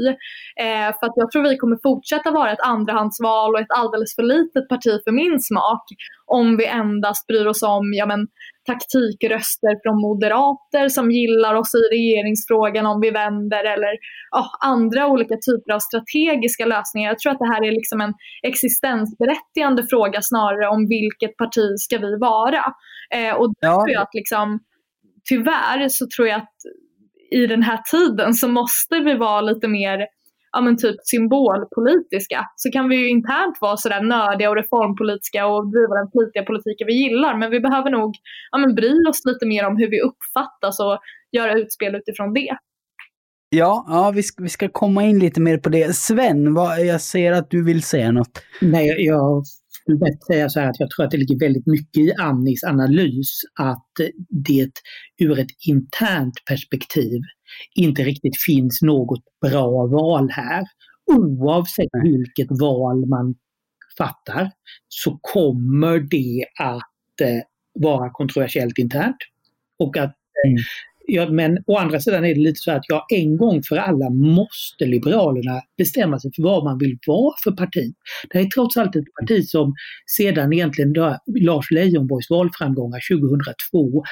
Eh, 0.60 0.90
för 0.98 1.06
att 1.08 1.16
jag 1.16 1.32
tror 1.32 1.44
vi 1.44 1.58
kommer 1.58 1.78
fortsätta 1.84 2.32
vara 2.32 2.52
ett 2.52 2.62
andrahandsval 2.62 3.54
och 3.54 3.62
ett 3.62 3.78
alldeles 3.78 4.16
för 4.16 4.24
litet 4.24 4.70
parti 4.70 4.94
för 5.06 5.12
min 5.12 5.40
smak 5.40 5.86
om 6.26 6.58
vi 6.58 6.66
endast 6.66 7.28
bryr 7.28 7.46
oss 7.46 7.64
om 7.64 7.94
ja, 7.94 8.06
men, 8.06 8.28
taktikröster 8.68 9.74
från 9.84 10.02
moderater 10.02 10.90
som 10.90 11.12
gillar 11.12 11.54
oss 11.54 11.76
i 11.76 11.84
regeringsfrågan 11.96 12.86
om 12.86 13.02
vi 13.02 13.10
vänder 13.12 13.64
eller 13.74 13.94
ja, 14.32 14.44
andra 14.60 15.08
olika 15.08 15.36
typer 15.36 15.74
av 15.74 15.80
strategiska 15.80 16.66
lösningar. 16.66 17.10
Jag 17.10 17.20
tror 17.20 17.32
att 17.32 17.40
det 17.40 17.54
här 17.54 17.64
är 17.68 17.72
liksom 17.72 18.02
en 18.02 18.14
existensberättigande 18.44 19.84
fråga 19.90 20.20
snarare 20.22 20.68
om 20.68 20.88
vilket 20.88 21.38
parti 21.38 21.68
ska 21.78 21.98
vi 21.98 22.18
vara. 22.18 22.64
Eh, 23.16 23.34
och 23.36 23.54
ja. 23.60 23.74
tror 23.76 23.90
jag 23.90 24.02
att 24.02 24.14
liksom, 24.14 24.60
tyvärr 25.30 25.90
så 25.90 26.06
tror 26.16 26.28
jag 26.28 26.38
att 26.38 26.56
i 27.32 27.48
den 27.48 27.64
här 27.64 27.82
tiden 27.92 28.34
så 28.34 28.48
måste 28.48 29.00
vi 29.00 29.18
vara 29.18 29.42
lite 29.42 29.68
mer 29.68 30.08
ja, 30.52 30.62
men 30.62 30.78
typ 30.78 30.96
symbolpolitiska. 31.04 32.46
Så 32.56 32.72
kan 32.72 32.90
vi 32.90 32.96
ju 32.96 33.10
internt 33.10 33.58
vara 33.62 33.78
sådär 33.78 34.02
nördiga 34.02 34.50
och 34.50 34.56
reformpolitiska 34.56 35.48
och 35.48 35.72
driva 35.72 35.96
den 35.96 36.12
flitiga 36.12 36.44
politiken 36.44 36.88
vi 36.88 36.94
gillar. 36.94 37.38
Men 37.38 37.52
vi 37.52 37.60
behöver 37.60 37.90
nog 37.90 38.16
ja, 38.52 38.58
men 38.58 38.76
bry 38.76 38.94
oss 39.10 39.22
lite 39.26 39.46
mer 39.46 39.66
om 39.66 39.78
hur 39.78 39.90
vi 39.90 40.02
uppfattas 40.02 40.80
och 40.80 41.00
göra 41.32 41.54
utspel 41.54 41.96
utifrån 41.96 42.34
det. 42.34 42.58
Ja, 43.50 43.86
ja 43.88 44.12
vi, 44.16 44.24
ska, 44.24 44.44
vi 44.44 44.50
ska 44.50 44.70
komma 44.70 45.04
in 45.04 45.20
lite 45.20 45.42
mer 45.42 45.58
på 45.58 45.70
det. 45.70 45.96
Sven, 45.96 46.54
vad, 46.54 46.86
jag 46.86 47.02
ser 47.02 47.32
att 47.32 47.50
du 47.50 47.64
vill 47.64 47.84
säga 47.84 48.12
något. 48.12 48.44
Nej, 48.62 49.06
jag 49.06 49.44
skulle 49.88 50.12
bäst 50.12 50.26
säga 50.26 50.50
så 50.50 50.60
här 50.60 50.70
att 50.70 50.80
jag 50.80 50.90
tror 50.90 51.06
att 51.06 51.12
det 51.12 51.18
ligger 51.18 51.40
väldigt 51.40 51.68
mycket 51.68 51.98
i 51.98 52.14
Annis 52.14 52.64
analys 52.64 53.42
att 53.60 53.92
det 54.30 54.72
ur 55.20 55.40
ett 55.40 55.52
internt 55.68 56.46
perspektiv 56.50 57.22
inte 57.76 58.04
riktigt 58.04 58.42
finns 58.46 58.82
något 58.82 59.24
bra 59.42 59.88
val 59.88 60.30
här. 60.32 60.64
Oavsett 61.12 61.90
vilket 62.04 62.48
val 62.60 63.06
man 63.06 63.36
fattar 63.98 64.52
så 64.88 65.20
kommer 65.22 66.00
det 66.00 66.46
att 66.60 67.22
eh, 67.22 67.42
vara 67.74 68.10
kontroversiellt 68.10 68.78
internt. 68.78 69.18
Och 69.80 69.98
att 69.98 70.16
mm. 70.48 70.58
Ja, 71.10 71.30
men 71.30 71.58
å 71.68 71.78
andra 71.78 72.00
sidan 72.00 72.26
är 72.26 72.36
det 72.36 72.42
lite 72.42 72.60
så 72.60 72.72
att 72.72 72.84
ja, 72.88 73.06
en 73.10 73.38
gång 73.38 73.64
för 73.64 73.78
alla 73.78 74.10
måste 74.10 74.86
Liberalerna 74.86 75.62
bestämma 75.78 76.20
sig 76.20 76.32
för 76.36 76.44
vad 76.44 76.64
man 76.64 76.78
vill 76.78 76.98
vara 77.08 77.34
för 77.44 77.52
parti. 77.52 77.94
Det 78.30 78.40
är 78.40 78.46
trots 78.46 78.78
allt 78.78 78.96
ett 78.96 79.14
parti 79.20 79.48
som 79.48 79.74
sedan 80.18 80.54
egentligen 80.54 80.94
då, 80.94 81.18
Lars 81.40 81.72
Leijonborgs 81.72 82.30
valframgångar 82.30 83.00
2002 83.72 84.04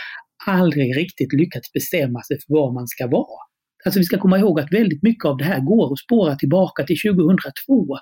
aldrig 0.47 0.97
riktigt 0.97 1.33
lyckats 1.33 1.73
bestämma 1.73 2.23
sig 2.23 2.37
för 2.37 2.53
vad 2.53 2.73
man 2.73 2.87
ska 2.87 3.07
vara. 3.07 3.39
Alltså 3.85 3.99
vi 3.99 4.03
ska 4.03 4.17
komma 4.17 4.39
ihåg 4.39 4.59
att 4.59 4.73
väldigt 4.73 5.03
mycket 5.03 5.25
av 5.25 5.37
det 5.37 5.43
här 5.43 5.59
går 5.59 5.93
att 5.93 5.99
spåra 5.99 6.35
tillbaka 6.35 6.83
till 6.83 6.97
2002. 6.99 7.97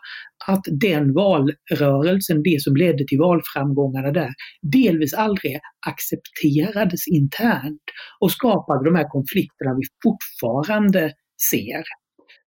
Att 0.47 0.63
den 0.71 1.13
valrörelsen, 1.13 2.43
det 2.43 2.61
som 2.61 2.75
ledde 2.75 3.05
till 3.07 3.19
valframgångarna 3.19 4.11
där, 4.11 4.29
delvis 4.61 5.13
aldrig 5.13 5.59
accepterades 5.87 7.07
internt 7.07 7.83
och 8.19 8.31
skapade 8.31 8.85
de 8.85 8.95
här 8.95 9.09
konflikterna 9.09 9.71
vi 9.79 9.85
fortfarande 10.03 11.11
ser. 11.51 11.83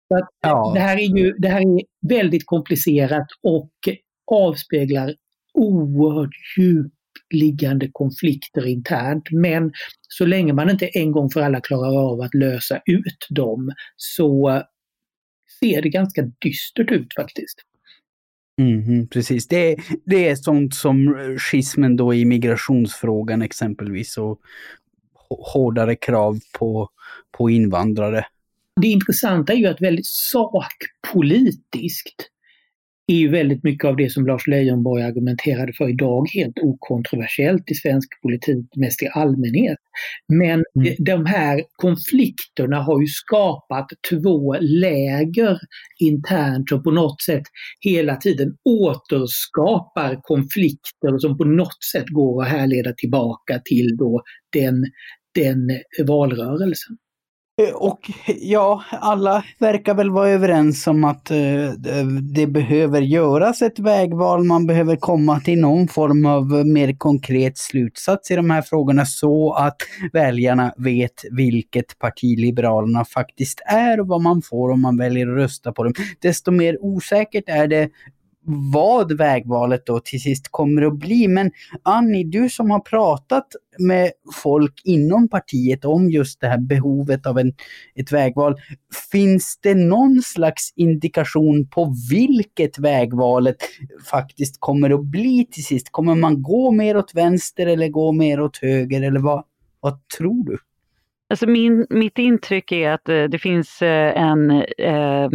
Så 0.08 0.16
att 0.16 0.28
ja. 0.42 0.72
det, 0.74 0.80
här 0.80 0.96
är 0.96 1.18
ju, 1.18 1.32
det 1.38 1.48
här 1.48 1.60
är 1.60 2.08
väldigt 2.08 2.46
komplicerat 2.46 3.26
och 3.42 3.70
avspeglar 4.32 5.14
oerhört 5.54 6.34
djup 6.58 6.92
liggande 7.34 7.88
konflikter 7.92 8.66
internt. 8.66 9.30
Men 9.30 9.72
så 10.08 10.26
länge 10.26 10.52
man 10.52 10.70
inte 10.70 10.86
en 10.86 11.12
gång 11.12 11.30
för 11.30 11.40
alla 11.40 11.60
klarar 11.60 12.12
av 12.12 12.20
att 12.20 12.34
lösa 12.34 12.80
ut 12.86 13.26
dem 13.30 13.72
så 13.96 14.62
ser 15.60 15.82
det 15.82 15.88
ganska 15.88 16.22
dystert 16.22 16.90
ut 16.90 17.14
faktiskt. 17.14 17.58
Mm, 18.60 19.08
precis, 19.08 19.48
det, 19.48 19.76
det 20.04 20.28
är 20.28 20.36
sånt 20.36 20.74
som 20.74 21.16
schismen 21.38 21.96
då 21.96 22.14
i 22.14 22.24
migrationsfrågan 22.24 23.42
exempelvis 23.42 24.18
och 24.18 24.40
hårdare 25.28 25.96
krav 25.96 26.38
på, 26.58 26.88
på 27.38 27.50
invandrare. 27.50 28.26
Det 28.80 28.88
intressanta 28.88 29.52
är 29.52 29.56
ju 29.56 29.66
att 29.66 29.82
väldigt 29.82 30.06
sakpolitiskt 30.06 32.30
är 33.06 33.16
ju 33.16 33.28
väldigt 33.28 33.64
mycket 33.64 33.88
av 33.88 33.96
det 33.96 34.12
som 34.12 34.26
Lars 34.26 34.46
Leijonborg 34.46 35.02
argumenterade 35.02 35.72
för 35.72 35.88
idag 35.88 36.26
helt 36.34 36.58
okontroversiellt 36.62 37.70
i 37.70 37.74
svensk 37.74 38.22
politik, 38.22 38.66
mest 38.76 39.02
i 39.02 39.08
allmänhet. 39.14 39.78
Men 40.28 40.64
mm. 40.76 40.94
de 40.98 41.26
här 41.26 41.62
konflikterna 41.76 42.82
har 42.82 43.00
ju 43.00 43.06
skapat 43.06 43.86
två 44.10 44.56
läger 44.60 45.58
internt 45.98 46.68
som 46.68 46.82
på 46.82 46.90
något 46.90 47.22
sätt 47.22 47.42
hela 47.80 48.16
tiden 48.16 48.56
återskapar 48.64 50.20
konflikter 50.22 51.18
som 51.18 51.38
på 51.38 51.44
något 51.44 51.84
sätt 51.92 52.08
går 52.08 52.42
att 52.42 52.48
härleda 52.48 52.92
tillbaka 52.92 53.60
till 53.64 53.96
då 53.96 54.22
den, 54.52 54.84
den 55.34 55.80
valrörelsen. 56.06 56.96
Eh, 57.62 57.74
och 57.74 58.10
ja, 58.26 58.84
alla 58.90 59.44
verkar 59.58 59.94
väl 59.94 60.10
vara 60.10 60.28
överens 60.28 60.86
om 60.86 61.04
att 61.04 61.30
eh, 61.30 61.36
det 62.22 62.46
behöver 62.46 63.00
göras 63.00 63.62
ett 63.62 63.78
vägval. 63.78 64.44
Man 64.44 64.66
behöver 64.66 64.96
komma 64.96 65.40
till 65.40 65.60
någon 65.60 65.88
form 65.88 66.26
av 66.26 66.58
eh, 66.58 66.64
mer 66.64 66.96
konkret 66.98 67.58
slutsats 67.58 68.30
i 68.30 68.36
de 68.36 68.50
här 68.50 68.62
frågorna 68.62 69.06
så 69.06 69.52
att 69.52 69.76
väljarna 70.12 70.74
vet 70.76 71.24
vilket 71.30 71.98
parti 71.98 72.38
Liberalerna 72.38 73.04
faktiskt 73.04 73.60
är 73.66 74.00
och 74.00 74.08
vad 74.08 74.22
man 74.22 74.42
får 74.42 74.70
om 74.70 74.82
man 74.82 74.96
väljer 74.96 75.28
att 75.28 75.36
rösta 75.36 75.72
på 75.72 75.84
dem. 75.84 75.92
Desto 76.22 76.50
mer 76.50 76.78
osäkert 76.80 77.44
är 77.46 77.66
det 77.66 77.90
vad 78.48 79.12
vägvalet 79.12 79.86
då 79.86 80.00
till 80.00 80.22
sist 80.22 80.48
kommer 80.50 80.82
att 80.82 80.98
bli. 80.98 81.28
Men 81.28 81.50
Annie, 81.82 82.24
du 82.24 82.50
som 82.50 82.70
har 82.70 82.80
pratat 82.80 83.46
med 83.78 84.10
folk 84.42 84.80
inom 84.84 85.28
partiet 85.28 85.84
om 85.84 86.10
just 86.10 86.40
det 86.40 86.46
här 86.46 86.58
behovet 86.58 87.26
av 87.26 87.38
en, 87.38 87.52
ett 87.94 88.12
vägval. 88.12 88.54
Finns 89.12 89.58
det 89.62 89.74
någon 89.74 90.22
slags 90.22 90.72
indikation 90.76 91.68
på 91.68 91.94
vilket 92.10 92.78
vägvalet 92.78 93.56
faktiskt 94.10 94.56
kommer 94.58 94.90
att 94.90 95.04
bli 95.04 95.46
till 95.50 95.64
sist? 95.64 95.88
Kommer 95.90 96.14
man 96.14 96.42
gå 96.42 96.70
mer 96.70 96.96
åt 96.96 97.14
vänster 97.14 97.66
eller 97.66 97.88
gå 97.88 98.12
mer 98.12 98.40
åt 98.40 98.56
höger 98.56 99.02
eller 99.02 99.20
vad, 99.20 99.44
vad 99.80 100.08
tror 100.08 100.44
du? 100.44 100.58
Alltså 101.28 101.46
min, 101.46 101.86
mitt 101.90 102.18
intryck 102.18 102.72
är 102.72 102.90
att 102.90 103.08
eh, 103.08 103.24
det 103.24 103.38
finns 103.38 103.82
eh, 103.82 104.22
en 104.22 104.50
eh, 104.78 105.28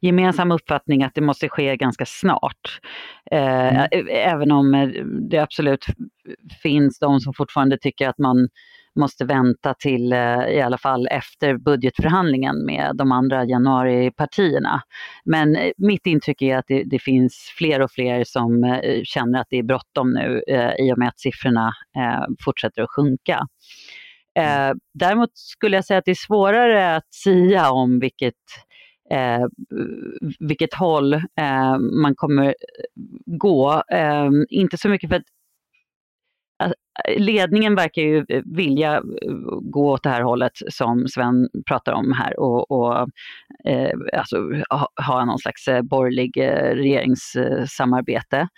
gemensam 0.00 0.52
uppfattning 0.52 1.02
att 1.02 1.14
det 1.14 1.20
måste 1.20 1.48
ske 1.48 1.76
ganska 1.76 2.06
snart. 2.06 2.80
Eh, 3.30 3.86
mm. 3.92 4.06
Även 4.10 4.50
om 4.50 4.74
eh, 4.74 4.88
det 5.30 5.38
absolut 5.38 5.86
finns 6.62 6.98
de 6.98 7.20
som 7.20 7.34
fortfarande 7.34 7.78
tycker 7.78 8.08
att 8.08 8.18
man 8.18 8.48
måste 8.96 9.24
vänta 9.24 9.74
till 9.74 10.12
eh, 10.12 10.48
i 10.48 10.60
alla 10.60 10.78
fall 10.78 11.08
efter 11.10 11.56
budgetförhandlingen 11.56 12.64
med 12.64 12.96
de 12.96 13.12
andra 13.12 13.44
januaripartierna. 13.44 14.82
Men 15.24 15.56
mitt 15.76 16.06
intryck 16.06 16.42
är 16.42 16.56
att 16.56 16.66
det, 16.68 16.82
det 16.84 16.98
finns 16.98 17.52
fler 17.58 17.82
och 17.82 17.90
fler 17.90 18.24
som 18.24 18.80
känner 19.04 19.40
att 19.40 19.46
det 19.50 19.58
är 19.58 19.62
bråttom 19.62 20.12
nu 20.12 20.42
i 20.78 20.92
och 20.92 20.98
med 20.98 21.08
att 21.08 21.20
siffrorna 21.20 21.72
fortsätter 22.44 22.82
att 22.82 22.90
sjunka. 22.90 23.46
Mm. 24.38 24.70
Eh, 24.70 24.76
däremot 24.94 25.30
skulle 25.34 25.76
jag 25.76 25.84
säga 25.84 25.98
att 25.98 26.04
det 26.04 26.10
är 26.10 26.26
svårare 26.26 26.96
att 26.96 27.14
sia 27.14 27.70
om 27.70 28.00
vilket, 28.00 28.34
eh, 29.10 29.46
vilket 30.38 30.74
håll 30.74 31.14
eh, 31.14 31.78
man 32.02 32.14
kommer 32.14 32.54
gå. 33.26 33.82
Eh, 33.92 34.30
inte 34.48 34.78
så 34.78 34.88
mycket 34.88 35.08
för 35.08 35.16
att 35.16 35.24
ledningen 37.16 37.74
verkar 37.74 38.02
ju 38.02 38.26
vilja 38.44 39.02
gå 39.62 39.90
åt 39.90 40.02
det 40.02 40.10
här 40.10 40.22
hållet 40.22 40.52
som 40.68 41.08
Sven 41.08 41.48
pratar 41.66 41.92
om 41.92 42.12
här 42.12 42.40
och, 42.40 42.70
och 42.70 43.08
eh, 43.64 43.90
alltså, 44.12 44.36
ha, 45.06 45.24
någon 45.24 45.38
slags 45.38 45.68
borgerlig 45.82 46.40
regeringssamarbete 46.72 48.48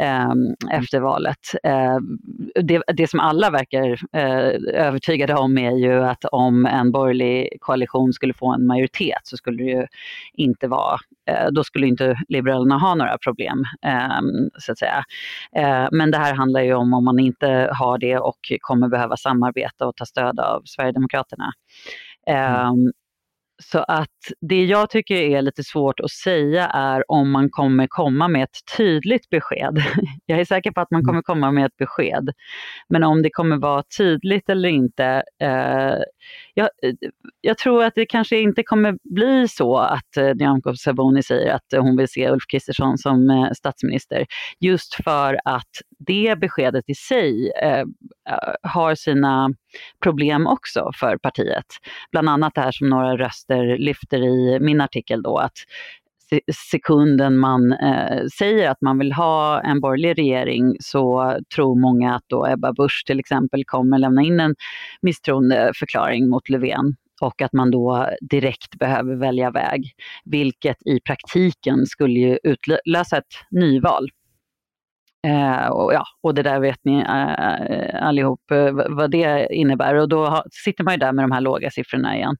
eh, 0.00 0.32
efter 0.72 1.00
valet. 1.00 1.38
Eh, 1.62 1.96
det, 2.62 2.82
det 2.94 3.10
som 3.10 3.20
alla 3.20 3.50
verkar 3.50 4.00
eh, 4.12 4.84
övertygade 4.86 5.34
om 5.34 5.58
är 5.58 5.76
ju 5.76 6.04
att 6.04 6.24
om 6.24 6.66
en 6.66 6.92
borgerlig 6.92 7.48
koalition 7.60 8.12
skulle 8.12 8.34
få 8.34 8.54
en 8.54 8.66
majoritet 8.66 9.20
så 9.22 9.36
skulle 9.36 9.62
det 9.62 9.70
ju 9.70 9.86
inte 10.34 10.68
vara, 10.68 10.98
eh, 11.26 11.50
då 11.50 11.64
skulle 11.64 11.86
inte 11.86 12.16
Liberalerna 12.28 12.78
ha 12.78 12.94
några 12.94 13.18
problem 13.18 13.64
ehm, 13.82 14.50
så 14.58 14.72
att 14.72 14.78
säga. 14.78 15.04
Eh, 15.56 15.88
men 15.92 16.10
det 16.10 16.18
här 16.18 16.34
handlar 16.34 16.60
ju 16.60 16.74
om 16.74 16.94
om 16.94 17.04
man 17.04 17.18
inte 17.18 17.70
har 17.82 17.98
det 17.98 18.18
och 18.18 18.38
kommer 18.60 18.88
behöva 18.88 19.16
samarbeta 19.16 19.86
och 19.86 19.96
ta 19.96 20.06
stöd 20.06 20.40
av 20.40 20.62
Sverigedemokraterna. 20.64 21.52
Mm. 22.26 22.92
Så 23.64 23.78
att 23.78 24.08
det 24.40 24.64
jag 24.64 24.90
tycker 24.90 25.14
är 25.14 25.42
lite 25.42 25.64
svårt 25.64 26.00
att 26.00 26.10
säga 26.10 26.66
är 26.66 27.10
om 27.10 27.30
man 27.30 27.50
kommer 27.50 27.86
komma 27.86 28.28
med 28.28 28.42
ett 28.42 28.76
tydligt 28.76 29.30
besked. 29.30 29.82
Jag 30.26 30.40
är 30.40 30.44
säker 30.44 30.70
på 30.70 30.80
att 30.80 30.90
man 30.90 31.00
mm. 31.00 31.06
kommer 31.06 31.22
komma 31.22 31.50
med 31.50 31.66
ett 31.66 31.76
besked. 31.76 32.30
Men 32.88 33.02
om 33.02 33.22
det 33.22 33.30
kommer 33.30 33.56
vara 33.56 33.82
tydligt 33.98 34.48
eller 34.48 34.68
inte. 34.68 35.22
Eh, 35.42 35.98
jag, 36.54 36.68
jag, 37.40 37.58
tror 37.58 37.84
att 37.84 37.94
det 37.94 38.06
kanske 38.06 38.38
inte 38.38 38.62
kommer 38.62 38.98
bli 39.14 39.48
så 39.48 39.78
att 39.78 40.16
eh, 40.16 40.34
Nyamko 40.34 40.74
Sabuni 40.76 41.22
säger 41.22 41.54
att 41.54 41.66
hon 41.76 41.96
vill 41.96 42.08
se 42.08 42.30
Ulf 42.30 42.44
Kristersson 42.48 42.98
som 42.98 43.30
eh, 43.30 43.50
statsminister. 43.52 44.26
Just 44.60 44.94
för 45.04 45.38
att 45.44 45.70
det 45.98 46.38
beskedet 46.40 46.84
i 46.86 46.94
sig 46.94 47.52
eh, 47.62 47.84
har 48.62 48.94
sina 48.94 49.50
problem 50.02 50.46
också 50.46 50.90
för 50.94 51.16
partiet. 51.16 51.66
Bland 52.12 52.28
annat 52.28 52.54
det 52.54 52.60
här 52.60 52.72
som 52.72 52.88
några 52.88 53.16
röster 53.16 53.78
lyfter 53.78 54.18
i 54.18 54.58
min 54.60 54.80
artikel 54.80 55.22
då, 55.22 55.38
att 55.38 55.56
sekunden 56.70 57.38
man 57.38 57.72
eh, 57.72 58.26
säger 58.38 58.70
att 58.70 58.80
man 58.80 58.98
vill 58.98 59.12
ha 59.12 59.60
en 59.60 59.80
borgerlig 59.80 60.18
regering 60.18 60.76
så 60.80 61.36
tror 61.54 61.80
många 61.80 62.14
att 62.14 62.24
då 62.26 62.46
Ebba 62.46 62.72
Busch 62.72 63.02
till 63.06 63.20
exempel 63.20 63.64
kommer 63.64 63.98
lämna 63.98 64.22
in 64.22 64.40
en 64.40 64.54
misstroendeförklaring 65.02 66.28
mot 66.28 66.48
Löfven 66.48 66.96
och 67.20 67.42
att 67.42 67.52
man 67.52 67.70
då 67.70 68.08
direkt 68.20 68.78
behöver 68.78 69.14
välja 69.14 69.50
väg, 69.50 69.92
vilket 70.24 70.76
i 70.86 71.00
praktiken 71.00 71.86
skulle 71.86 72.20
ju 72.20 72.38
utlösa 72.42 73.18
ett 73.18 73.34
nyval. 73.50 74.08
Eh, 75.26 75.66
och, 75.66 75.94
ja, 75.94 76.04
och 76.22 76.34
det 76.34 76.42
där 76.42 76.60
vet 76.60 76.78
ni 76.84 76.98
eh, 76.98 77.32
eh 77.32 78.06
allihop 78.06 78.50
eh, 78.50 78.72
vad 78.88 79.10
det 79.10 79.54
innebär 79.54 79.94
och 79.94 80.08
då 80.08 80.26
ha, 80.26 80.44
sitter 80.64 80.84
man 80.84 80.94
ju 80.94 80.98
där 80.98 81.12
med 81.12 81.24
de 81.24 81.32
här 81.32 81.40
låga 81.40 81.70
siffrorna 81.70 82.16
igen. 82.16 82.36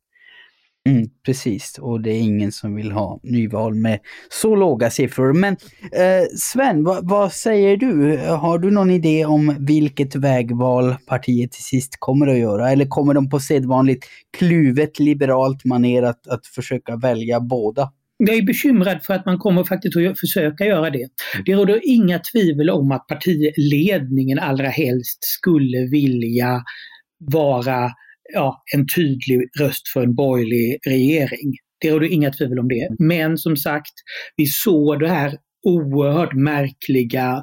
Mm, 0.88 1.08
precis, 1.26 1.78
och 1.78 2.00
det 2.00 2.10
är 2.10 2.20
ingen 2.20 2.52
som 2.52 2.74
vill 2.74 2.92
ha 2.92 3.20
nyval 3.22 3.74
med 3.74 4.00
så 4.30 4.56
låga 4.56 4.90
siffror. 4.90 5.32
Men 5.32 5.56
eh, 5.92 6.26
Sven, 6.38 6.84
vad, 6.84 7.08
vad, 7.08 7.32
säger 7.32 7.76
du? 7.76 8.18
Har 8.18 8.58
du 8.58 8.70
någon 8.70 8.90
idé 8.90 9.24
om 9.24 9.56
vilket 9.58 10.14
vägval 10.14 10.94
partiet 11.06 11.52
till 11.52 11.64
sist 11.64 11.96
kommer 11.98 12.26
att 12.26 12.38
göra? 12.38 12.70
Eller 12.70 12.86
kommer 12.86 13.14
de 13.14 13.30
på 13.30 13.40
sedvanligt 13.40 14.06
kluvet 14.38 14.98
liberalt 14.98 15.64
maner 15.64 16.02
att, 16.02 16.28
att 16.28 16.46
försöka 16.46 16.96
välja 16.96 17.40
båda? 17.40 17.92
Jag 18.18 18.36
är 18.36 18.42
bekymrad 18.42 19.04
för 19.04 19.14
att 19.14 19.26
man 19.26 19.38
kommer 19.38 19.64
faktiskt 19.64 19.96
att 19.96 20.20
försöka 20.20 20.64
göra 20.64 20.90
det. 20.90 20.98
Mm. 20.98 21.44
Det 21.44 21.54
råder 21.54 21.80
inga 21.84 22.18
tvivel 22.18 22.70
om 22.70 22.92
att 22.92 23.06
partiledningen 23.06 24.38
allra 24.38 24.68
helst 24.68 25.24
skulle 25.24 25.86
vilja 25.90 26.62
vara 27.18 27.90
ja, 28.34 28.62
en 28.74 28.86
tydlig 28.96 29.48
röst 29.60 29.88
för 29.92 30.02
en 30.02 30.14
borgerlig 30.14 30.78
regering. 30.86 31.52
Det 31.80 31.90
råder 31.90 32.12
inga 32.12 32.30
tvivel 32.30 32.58
om 32.58 32.68
det. 32.68 32.88
Men 32.98 33.38
som 33.38 33.56
sagt, 33.56 33.92
vi 34.36 34.46
såg 34.46 35.00
det 35.00 35.08
här 35.08 35.36
oerhört 35.66 36.34
märkliga 36.34 37.42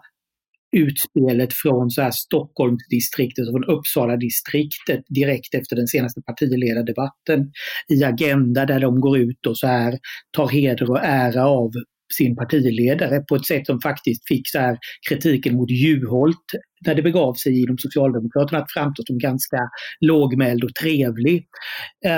utspelet 0.72 1.54
från 1.54 1.90
så 1.90 2.02
här 2.02 2.12
Stockholmsdistriktet 2.12 3.48
och 3.48 3.54
från 3.54 3.78
Uppsala-distriktet 3.78 5.02
direkt 5.10 5.54
efter 5.54 5.76
den 5.76 5.88
senaste 5.88 6.22
partiledardebatten 6.22 7.52
i 7.88 8.04
Agenda 8.04 8.66
där 8.66 8.80
de 8.80 9.02
går 9.02 9.20
ut 9.20 9.46
och 9.48 9.58
så 9.58 9.68
här 9.68 10.00
tar 10.38 10.48
heder 10.48 10.92
och 10.92 11.00
ära 11.04 11.46
av 11.48 11.72
sin 12.18 12.36
partiledare 12.36 13.22
på 13.30 13.36
ett 13.36 13.46
sätt 13.46 13.66
som 13.66 13.82
faktiskt 13.82 14.28
fick 14.28 14.50
så 14.50 14.60
här 14.60 14.78
kritiken 15.10 15.56
mot 15.56 15.72
Juholt 15.72 16.46
när 16.86 16.96
det 16.96 17.02
begav 17.02 17.34
sig 17.34 17.62
inom 17.62 17.78
Socialdemokraterna 17.78 18.60
att 18.60 18.72
framstå 18.72 19.04
som 19.08 19.18
ganska 19.18 19.58
lågmäld 20.00 20.64
och 20.64 20.76
trevlig. 20.76 21.46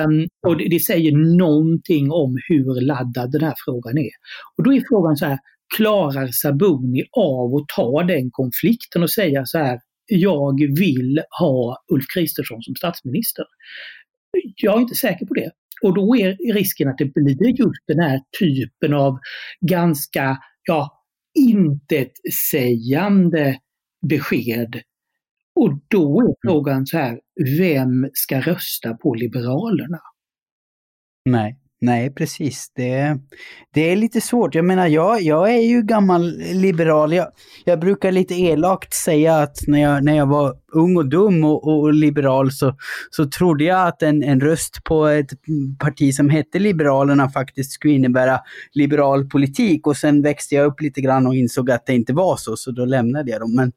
Um, 0.05 0.27
och 0.47 0.57
det, 0.57 0.67
det, 0.69 0.79
säger 0.79 1.37
någonting 1.37 2.11
om 2.11 2.37
hur 2.47 2.81
laddad 2.81 3.31
den 3.31 3.41
här 3.41 3.55
frågan 3.65 3.97
är. 3.97 4.11
Och 4.57 4.63
då 4.63 4.73
är 4.73 4.83
frågan 4.89 5.17
så 5.17 5.25
här, 5.25 5.37
klarar 5.77 6.27
Sabuni 6.27 7.03
av 7.11 7.55
att 7.55 7.67
ta 7.75 8.03
den 8.03 8.31
konflikten 8.31 9.03
och 9.03 9.11
säga 9.11 9.45
så 9.45 9.57
här, 9.57 9.79
jag 10.05 10.59
vill 10.79 11.21
ha 11.39 11.77
Ulf 11.93 12.05
Kristersson 12.13 12.61
som 12.61 12.75
statsminister? 12.75 13.45
Jag 14.55 14.77
är 14.77 14.81
inte 14.81 14.95
säker 14.95 15.25
på 15.25 15.33
det. 15.33 15.51
Och 15.81 15.95
då 15.95 16.15
är 16.15 16.53
risken 16.53 16.89
att 16.89 16.97
det 16.97 17.13
blir 17.13 17.59
just 17.59 17.83
den 17.87 17.99
här 17.99 18.19
typen 18.39 18.93
av 18.93 19.19
ganska, 19.61 20.37
ja, 20.63 21.03
intetsägande 21.39 23.57
besked. 24.09 24.81
Och 25.55 25.79
då 25.87 26.19
är 26.19 26.25
mm. 26.25 26.35
frågan 26.47 26.85
så 26.85 26.97
här, 26.97 27.19
vem 27.57 28.09
ska 28.13 28.41
rösta 28.41 28.93
på 28.93 29.13
Liberalerna? 29.13 29.99
Nej. 31.25 31.60
Nej, 31.83 32.13
precis. 32.13 32.71
Det, 32.75 33.17
det 33.73 33.91
är 33.91 33.95
lite 33.95 34.21
svårt. 34.21 34.55
Jag 34.55 34.65
menar, 34.65 34.87
jag, 34.87 35.21
jag 35.21 35.53
är 35.55 35.61
ju 35.61 35.81
gammal 35.81 36.37
liberal. 36.37 37.13
Jag, 37.13 37.27
jag 37.65 37.79
brukar 37.79 38.11
lite 38.11 38.33
elakt 38.35 38.93
säga 38.93 39.37
att 39.37 39.57
när 39.67 39.81
jag, 39.81 40.03
när 40.03 40.17
jag 40.17 40.25
var 40.25 40.55
ung 40.73 40.97
och 40.97 41.09
dum 41.09 41.43
och, 41.43 41.67
och 41.67 41.93
liberal 41.93 42.51
så, 42.51 42.75
så 43.09 43.25
trodde 43.25 43.63
jag 43.63 43.87
att 43.87 44.01
en, 44.01 44.23
en 44.23 44.39
röst 44.41 44.83
på 44.83 45.07
ett 45.07 45.29
parti 45.79 46.13
som 46.13 46.29
hette 46.29 46.59
Liberalerna 46.59 47.29
faktiskt 47.29 47.71
skulle 47.71 47.93
innebära 47.93 48.39
liberal 48.73 49.29
politik. 49.29 49.87
Och 49.87 49.97
sen 49.97 50.21
växte 50.21 50.55
jag 50.55 50.65
upp 50.65 50.81
lite 50.81 51.01
grann 51.01 51.27
och 51.27 51.35
insåg 51.35 51.71
att 51.71 51.85
det 51.85 51.93
inte 51.93 52.13
var 52.13 52.37
så, 52.37 52.55
så 52.55 52.71
då 52.71 52.85
lämnade 52.85 53.31
jag 53.31 53.41
dem. 53.41 53.55
Men, 53.55 53.71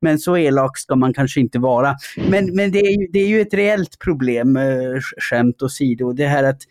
men 0.00 0.18
så 0.18 0.36
elak 0.36 0.78
ska 0.78 0.96
man 0.96 1.14
kanske 1.14 1.40
inte 1.40 1.58
vara. 1.58 1.96
Men, 2.28 2.56
men 2.56 2.72
det, 2.72 2.80
är 2.80 3.00
ju, 3.00 3.06
det 3.12 3.18
är 3.18 3.28
ju 3.28 3.40
ett 3.40 3.54
reellt 3.54 3.98
problem, 3.98 4.56
eh, 4.56 5.00
skämt 5.30 5.62
åsido. 5.62 6.12
Det 6.12 6.26
här 6.26 6.44
att 6.44 6.62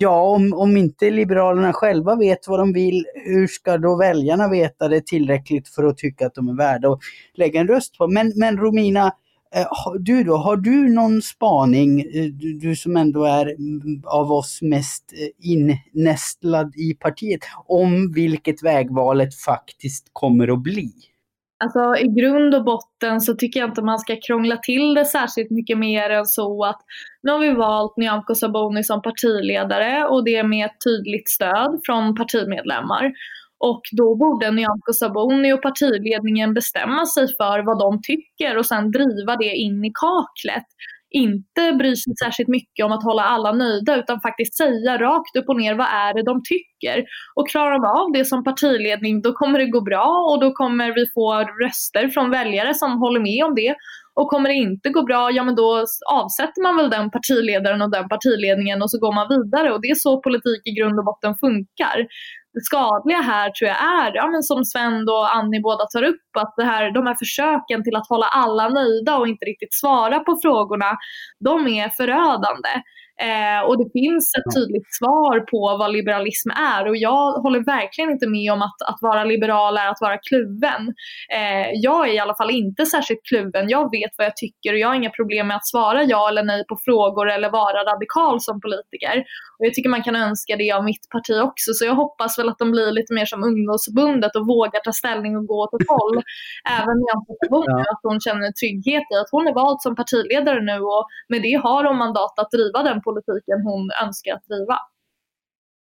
Ja, 0.00 0.20
om, 0.20 0.52
om 0.52 0.76
inte 0.76 1.10
Liberalerna 1.10 1.72
själva 1.72 2.16
vet 2.16 2.48
vad 2.48 2.58
de 2.58 2.72
vill, 2.72 3.06
hur 3.14 3.46
ska 3.46 3.78
då 3.78 3.96
väljarna 3.96 4.48
veta 4.48 4.88
det 4.88 5.06
tillräckligt 5.06 5.68
för 5.68 5.84
att 5.84 5.98
tycka 5.98 6.26
att 6.26 6.34
de 6.34 6.48
är 6.48 6.56
värda 6.56 6.92
att 6.92 7.00
lägga 7.34 7.60
en 7.60 7.68
röst 7.68 7.98
på? 7.98 8.08
Men, 8.08 8.32
men 8.36 8.58
Romina, 8.58 9.12
eh, 9.54 9.66
du 9.98 10.24
då, 10.24 10.36
har 10.36 10.56
du 10.56 10.88
någon 10.88 11.22
spaning, 11.22 12.00
eh, 12.00 12.24
du, 12.24 12.58
du 12.58 12.76
som 12.76 12.96
ändå 12.96 13.24
är 13.24 13.46
mm, 13.46 14.02
av 14.06 14.32
oss 14.32 14.62
mest 14.62 15.12
eh, 15.12 15.50
innästlad 15.50 16.76
i 16.76 16.94
partiet, 16.94 17.40
om 17.66 18.12
vilket 18.12 18.62
vägvalet 18.62 19.34
faktiskt 19.34 20.10
kommer 20.12 20.52
att 20.52 20.62
bli? 20.62 20.92
Alltså 21.64 21.96
i 21.96 22.08
grund 22.08 22.54
och 22.54 22.64
botten 22.64 23.20
så 23.20 23.34
tycker 23.34 23.60
jag 23.60 23.68
inte 23.68 23.82
man 23.82 23.98
ska 23.98 24.16
krångla 24.26 24.56
till 24.56 24.94
det 24.94 25.04
särskilt 25.04 25.50
mycket 25.50 25.78
mer 25.78 26.10
än 26.10 26.26
så 26.26 26.64
att 26.64 26.80
nu 27.22 27.32
har 27.32 27.38
vi 27.38 27.52
valt 27.52 27.96
Nyamko 27.96 28.34
Sabuni 28.34 28.84
som 28.84 29.02
partiledare 29.02 30.06
och 30.06 30.24
det 30.24 30.42
med 30.42 30.66
ett 30.66 30.76
tydligt 30.84 31.28
stöd 31.28 31.80
från 31.86 32.14
partimedlemmar. 32.14 33.12
Och 33.58 33.82
då 33.92 34.14
borde 34.14 34.50
Nyamko 34.50 34.92
Sabuni 34.92 35.52
och 35.52 35.62
partiledningen 35.62 36.54
bestämma 36.54 37.06
sig 37.06 37.28
för 37.36 37.66
vad 37.66 37.78
de 37.78 38.02
tycker 38.02 38.56
och 38.58 38.66
sen 38.66 38.90
driva 38.90 39.36
det 39.36 39.54
in 39.54 39.84
i 39.84 39.92
kaklet 39.94 40.66
inte 41.10 41.72
bryr 41.78 41.94
sig 41.94 42.12
särskilt 42.24 42.48
mycket 42.48 42.84
om 42.84 42.92
att 42.92 43.04
hålla 43.04 43.22
alla 43.22 43.52
nöjda 43.52 43.96
utan 43.96 44.20
faktiskt 44.20 44.56
säga 44.56 44.98
rakt 44.98 45.36
upp 45.36 45.48
och 45.48 45.56
ner 45.56 45.74
vad 45.74 45.86
är 45.86 46.14
det 46.14 46.22
de 46.22 46.42
tycker. 46.44 47.04
Och 47.34 47.48
klarar 47.48 47.78
de 47.78 48.00
av 48.00 48.12
det 48.12 48.24
som 48.24 48.44
partiledning 48.44 49.22
då 49.22 49.32
kommer 49.32 49.58
det 49.58 49.66
gå 49.66 49.80
bra 49.80 50.08
och 50.30 50.40
då 50.40 50.52
kommer 50.52 50.94
vi 50.94 51.06
få 51.14 51.44
röster 51.64 52.08
från 52.08 52.30
väljare 52.30 52.74
som 52.74 52.98
håller 52.98 53.20
med 53.20 53.44
om 53.44 53.54
det. 53.54 53.74
Och 54.14 54.30
kommer 54.30 54.48
det 54.48 54.54
inte 54.54 54.88
gå 54.88 55.02
bra, 55.02 55.30
ja 55.30 55.44
men 55.44 55.54
då 55.54 55.84
avsätter 56.10 56.62
man 56.62 56.76
väl 56.76 56.90
den 56.90 57.10
partiledaren 57.10 57.82
och 57.82 57.90
den 57.90 58.08
partiledningen 58.08 58.82
och 58.82 58.90
så 58.90 58.98
går 58.98 59.14
man 59.14 59.28
vidare. 59.28 59.72
Och 59.72 59.80
det 59.82 59.88
är 59.88 59.94
så 59.94 60.22
politik 60.22 60.62
i 60.64 60.72
grund 60.78 60.98
och 60.98 61.04
botten 61.04 61.34
funkar 61.40 62.06
det 62.54 62.64
skadliga 62.64 63.20
här 63.20 63.50
tror 63.50 63.68
jag 63.68 63.80
är, 64.00 64.14
ja, 64.14 64.26
men 64.26 64.42
som 64.42 64.64
Sven 64.64 65.08
och 65.08 65.36
Annie 65.36 65.60
båda 65.60 65.84
tar 65.86 66.02
upp, 66.02 66.36
att 66.38 66.54
det 66.56 66.64
här, 66.64 66.90
de 66.90 67.06
här 67.06 67.16
försöken 67.18 67.84
till 67.84 67.96
att 67.96 68.08
hålla 68.08 68.26
alla 68.26 68.68
nöjda 68.68 69.16
och 69.16 69.28
inte 69.28 69.44
riktigt 69.44 69.74
svara 69.74 70.20
på 70.20 70.38
frågorna, 70.42 70.96
de 71.44 71.66
är 71.66 71.88
förödande. 71.88 72.72
Eh, 73.26 73.60
och 73.66 73.78
det 73.78 73.90
finns 73.92 74.34
ett 74.38 74.54
tydligt 74.54 74.94
svar 74.98 75.40
på 75.40 75.76
vad 75.78 75.92
liberalism 75.92 76.50
är 76.50 76.88
och 76.88 76.96
jag 76.96 77.32
håller 77.32 77.60
verkligen 77.64 78.10
inte 78.10 78.28
med 78.28 78.52
om 78.52 78.62
att, 78.62 78.78
att 78.90 78.98
vara 79.00 79.24
liberal 79.24 79.76
är 79.76 79.86
att 79.86 80.00
vara 80.00 80.18
kluven. 80.18 80.82
Eh, 81.38 81.68
jag 81.74 82.08
är 82.08 82.12
i 82.12 82.18
alla 82.18 82.34
fall 82.34 82.50
inte 82.50 82.86
särskilt 82.86 83.24
kluven. 83.28 83.68
Jag 83.68 83.90
vet 83.90 84.10
vad 84.18 84.26
jag 84.26 84.36
tycker 84.36 84.72
och 84.72 84.78
jag 84.78 84.88
har 84.88 84.94
inga 84.94 85.10
problem 85.10 85.46
med 85.46 85.56
att 85.56 85.66
svara 85.66 86.02
ja 86.02 86.28
eller 86.28 86.42
nej 86.42 86.64
på 86.68 86.76
frågor 86.84 87.30
eller 87.30 87.50
vara 87.50 87.84
radikal 87.92 88.40
som 88.40 88.60
politiker. 88.60 89.24
Och 89.58 89.66
jag 89.66 89.74
tycker 89.74 89.90
man 89.90 90.02
kan 90.02 90.16
önska 90.16 90.56
det 90.56 90.72
av 90.72 90.84
mitt 90.84 91.08
parti 91.10 91.40
också 91.42 91.72
så 91.74 91.84
jag 91.84 91.94
hoppas 91.94 92.38
väl 92.38 92.48
att 92.48 92.58
de 92.58 92.70
blir 92.70 92.90
lite 92.92 93.14
mer 93.14 93.26
som 93.26 93.44
ungdomsförbundet 93.44 94.36
och 94.36 94.46
vågar 94.46 94.80
ta 94.80 94.92
ställning 94.92 95.36
och 95.36 95.46
gå 95.46 95.56
åt 95.64 95.74
ett 95.80 95.88
håll. 95.88 96.16
Även 96.78 96.98
Sabuni, 97.48 97.64
ja. 97.66 97.92
att 97.92 98.00
hon 98.02 98.20
känner 98.20 98.52
trygghet 98.52 99.06
i 99.12 99.14
att 99.22 99.30
hon 99.30 99.48
är 99.48 99.54
vald 99.54 99.80
som 99.80 99.96
partiledare 99.96 100.60
nu 100.60 100.78
och 100.80 101.04
med 101.28 101.42
det 101.42 101.54
har 101.54 101.84
hon 101.84 101.96
mandat 101.96 102.38
att 102.38 102.50
driva 102.50 102.82
den 102.82 103.02
politiken 103.08 103.58
hon 103.68 103.82
önskar 104.04 104.32
att 104.34 104.46
driva. 104.52 104.78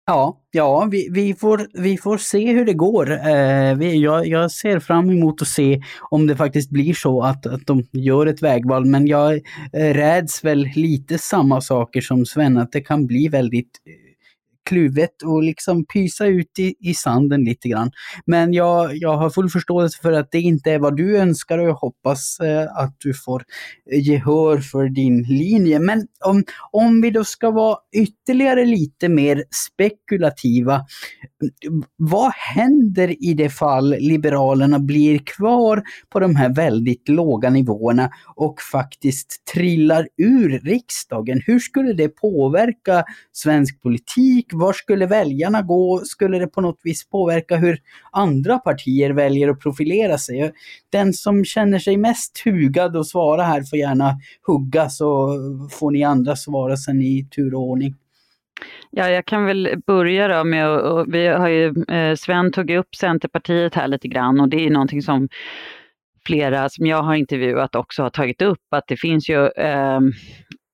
Ja, 0.05 0.41
ja 0.51 0.87
vi, 0.91 1.09
vi, 1.11 1.33
får, 1.33 1.67
vi 1.73 1.97
får 1.97 2.17
se 2.17 2.51
hur 2.51 2.65
det 2.65 2.73
går. 2.73 3.11
Eh, 3.11 3.75
vi, 3.77 4.01
jag, 4.01 4.27
jag 4.27 4.51
ser 4.51 4.79
fram 4.79 5.09
emot 5.09 5.41
att 5.41 5.47
se 5.47 5.81
om 6.09 6.27
det 6.27 6.35
faktiskt 6.35 6.69
blir 6.69 6.93
så 6.93 7.21
att, 7.21 7.45
att 7.45 7.65
de 7.65 7.83
gör 7.91 8.25
ett 8.25 8.41
vägval, 8.41 8.85
men 8.85 9.07
jag 9.07 9.33
eh, 9.73 9.93
räds 9.93 10.43
väl 10.43 10.69
lite 10.75 11.17
samma 11.17 11.61
saker 11.61 12.01
som 12.01 12.25
Sven, 12.25 12.57
att 12.57 12.71
det 12.71 12.81
kan 12.81 13.07
bli 13.07 13.27
väldigt 13.27 13.79
kluvet 14.69 15.21
och 15.23 15.43
liksom 15.43 15.85
pysa 15.85 16.25
ut 16.25 16.59
i, 16.59 16.75
i 16.79 16.93
sanden 16.93 17.43
lite 17.43 17.69
grann. 17.69 17.91
Men 18.25 18.53
jag, 18.53 18.97
jag 18.97 19.17
har 19.17 19.29
full 19.29 19.49
förståelse 19.49 19.99
för 20.01 20.11
att 20.11 20.31
det 20.31 20.41
inte 20.41 20.71
är 20.71 20.79
vad 20.79 20.97
du 20.97 21.17
önskar 21.17 21.57
och 21.57 21.67
jag 21.67 21.73
hoppas 21.73 22.39
eh, 22.39 22.77
att 22.77 22.95
du 22.97 23.13
får 23.13 23.43
gehör 23.91 24.57
för 24.57 24.89
din 24.89 25.23
linje. 25.23 25.79
Men 25.79 26.07
om, 26.25 26.43
om 26.71 27.01
vi 27.01 27.11
då 27.11 27.23
ska 27.23 27.51
vara 27.51 27.77
ytterligare 27.95 28.65
lite 28.65 29.09
mer 29.09 29.43
spekulativa, 29.67 30.85
vad 31.97 32.31
händer 32.33 33.23
i 33.23 33.33
det 33.33 33.49
fall 33.49 33.95
Liberalerna 33.99 34.79
blir 34.79 35.19
kvar 35.19 35.83
på 36.09 36.19
de 36.19 36.35
här 36.35 36.55
väldigt 36.55 37.09
låga 37.09 37.49
nivåerna 37.49 38.09
och 38.35 38.61
faktiskt 38.71 39.45
trillar 39.53 40.07
ur 40.17 40.59
riksdagen? 40.59 41.41
Hur 41.45 41.59
skulle 41.59 41.93
det 41.93 42.09
påverka 42.09 43.03
svensk 43.31 43.81
politik? 43.81 44.50
Var 44.53 44.73
skulle 44.73 45.05
väljarna 45.05 45.61
gå? 45.61 46.01
Skulle 46.03 46.39
det 46.39 46.47
på 46.47 46.61
något 46.61 46.79
vis 46.83 47.09
påverka 47.09 47.55
hur 47.57 47.77
andra 48.11 48.57
partier 48.57 49.09
väljer 49.09 49.49
att 49.49 49.59
profilera 49.59 50.17
sig? 50.17 50.51
Den 50.91 51.13
som 51.13 51.45
känner 51.45 51.79
sig 51.79 51.97
mest 51.97 52.41
hugad 52.45 52.97
att 52.97 53.07
svara 53.07 53.43
här 53.43 53.63
får 53.63 53.79
gärna 53.79 54.17
hugga 54.47 54.89
så 54.89 55.29
får 55.71 55.91
ni 55.91 56.03
andra 56.03 56.35
svara 56.35 56.77
sen 56.77 57.01
i 57.01 57.27
tur 57.35 57.53
och 57.53 57.61
ordning. 57.61 57.95
Ja, 58.91 59.09
jag 59.09 59.25
kan 59.25 59.45
väl 59.45 59.81
börja 59.87 60.27
då 60.27 60.43
med, 60.43 60.69
och 60.69 61.13
vi 61.13 61.27
har 61.27 61.47
ju, 61.47 61.83
eh, 61.89 62.15
Sven 62.15 62.51
tog 62.51 62.71
upp 62.71 62.95
Centerpartiet 62.95 63.75
här 63.75 63.87
lite 63.87 64.07
grann 64.07 64.39
och 64.39 64.49
det 64.49 64.65
är 64.65 64.69
någonting 64.69 65.01
som 65.01 65.29
flera 66.25 66.69
som 66.69 66.85
jag 66.85 67.03
har 67.03 67.15
intervjuat 67.15 67.75
också 67.75 68.03
har 68.03 68.09
tagit 68.09 68.41
upp, 68.41 68.59
att 68.71 68.87
det 68.87 68.97
finns 68.97 69.29
ju 69.29 69.47
eh, 69.47 69.99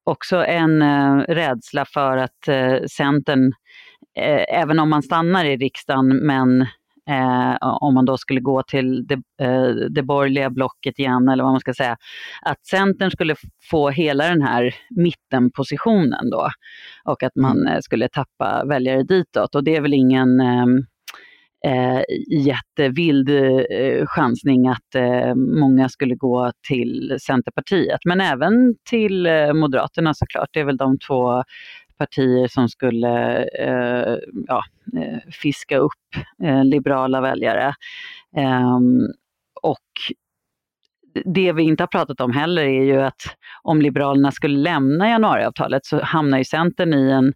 också 0.03 0.45
en 0.45 0.81
eh, 0.81 1.17
rädsla 1.17 1.85
för 1.85 2.17
att 2.17 2.47
eh, 2.47 2.77
Centern, 2.91 3.53
eh, 4.17 4.61
även 4.61 4.79
om 4.79 4.89
man 4.89 5.03
stannar 5.03 5.45
i 5.45 5.57
riksdagen, 5.57 6.07
men 6.07 6.61
eh, 7.09 7.57
om 7.61 7.93
man 7.93 8.05
då 8.05 8.17
skulle 8.17 8.39
gå 8.39 8.63
till 8.63 9.07
det, 9.07 9.45
eh, 9.45 9.69
det 9.89 10.03
borgerliga 10.03 10.49
blocket 10.49 10.99
igen, 10.99 11.29
eller 11.29 11.43
vad 11.43 11.53
man 11.53 11.59
ska 11.59 11.73
säga, 11.73 11.97
att 12.41 12.65
Centern 12.65 13.11
skulle 13.11 13.35
få 13.71 13.89
hela 13.89 14.29
den 14.29 14.41
här 14.41 14.75
mittenpositionen 14.89 16.29
då 16.29 16.49
och 17.05 17.23
att 17.23 17.35
man 17.35 17.57
mm. 17.57 17.73
eh, 17.73 17.79
skulle 17.79 18.09
tappa 18.09 18.65
väljare 18.65 19.03
ditåt. 19.03 19.55
Och 19.55 19.63
det 19.63 19.75
är 19.75 19.81
väl 19.81 19.93
ingen 19.93 20.39
ehm, 20.39 20.77
eh, 21.65 22.01
jättevild 22.45 23.29
eh, 23.29 24.05
chansning 24.05 24.67
att 24.67 24.95
eh, 24.95 25.35
många 25.35 25.89
skulle 25.89 26.15
gå 26.15 26.51
till 26.67 27.17
Centerpartiet, 27.21 27.99
men 28.05 28.21
även 28.21 28.75
till 28.89 29.25
eh, 29.25 29.53
Moderaterna 29.53 30.13
såklart. 30.13 30.49
Det 30.53 30.59
är 30.59 30.65
väl 30.65 30.77
de 30.77 30.97
två 31.07 31.43
partier 31.97 32.47
som 32.47 32.69
skulle 32.69 33.43
eh, 33.43 34.17
ja, 34.47 34.63
eh, 34.97 35.31
fiska 35.31 35.77
upp 35.77 36.15
eh, 36.43 36.65
liberala 36.65 37.21
väljare. 37.21 37.73
Eh, 38.37 38.79
och 39.61 40.13
det 41.25 41.51
vi 41.51 41.63
inte 41.63 41.83
har 41.83 41.87
pratat 41.87 42.21
om 42.21 42.31
heller 42.31 42.61
är 42.61 42.83
ju 42.83 43.01
att 43.01 43.21
om 43.63 43.81
Liberalerna 43.81 44.31
skulle 44.31 44.57
lämna 44.57 45.09
januariavtalet 45.09 45.85
så 45.85 46.03
hamnar 46.03 46.37
ju 46.37 46.43
Centern 46.43 46.93
i 46.93 47.11
en 47.11 47.33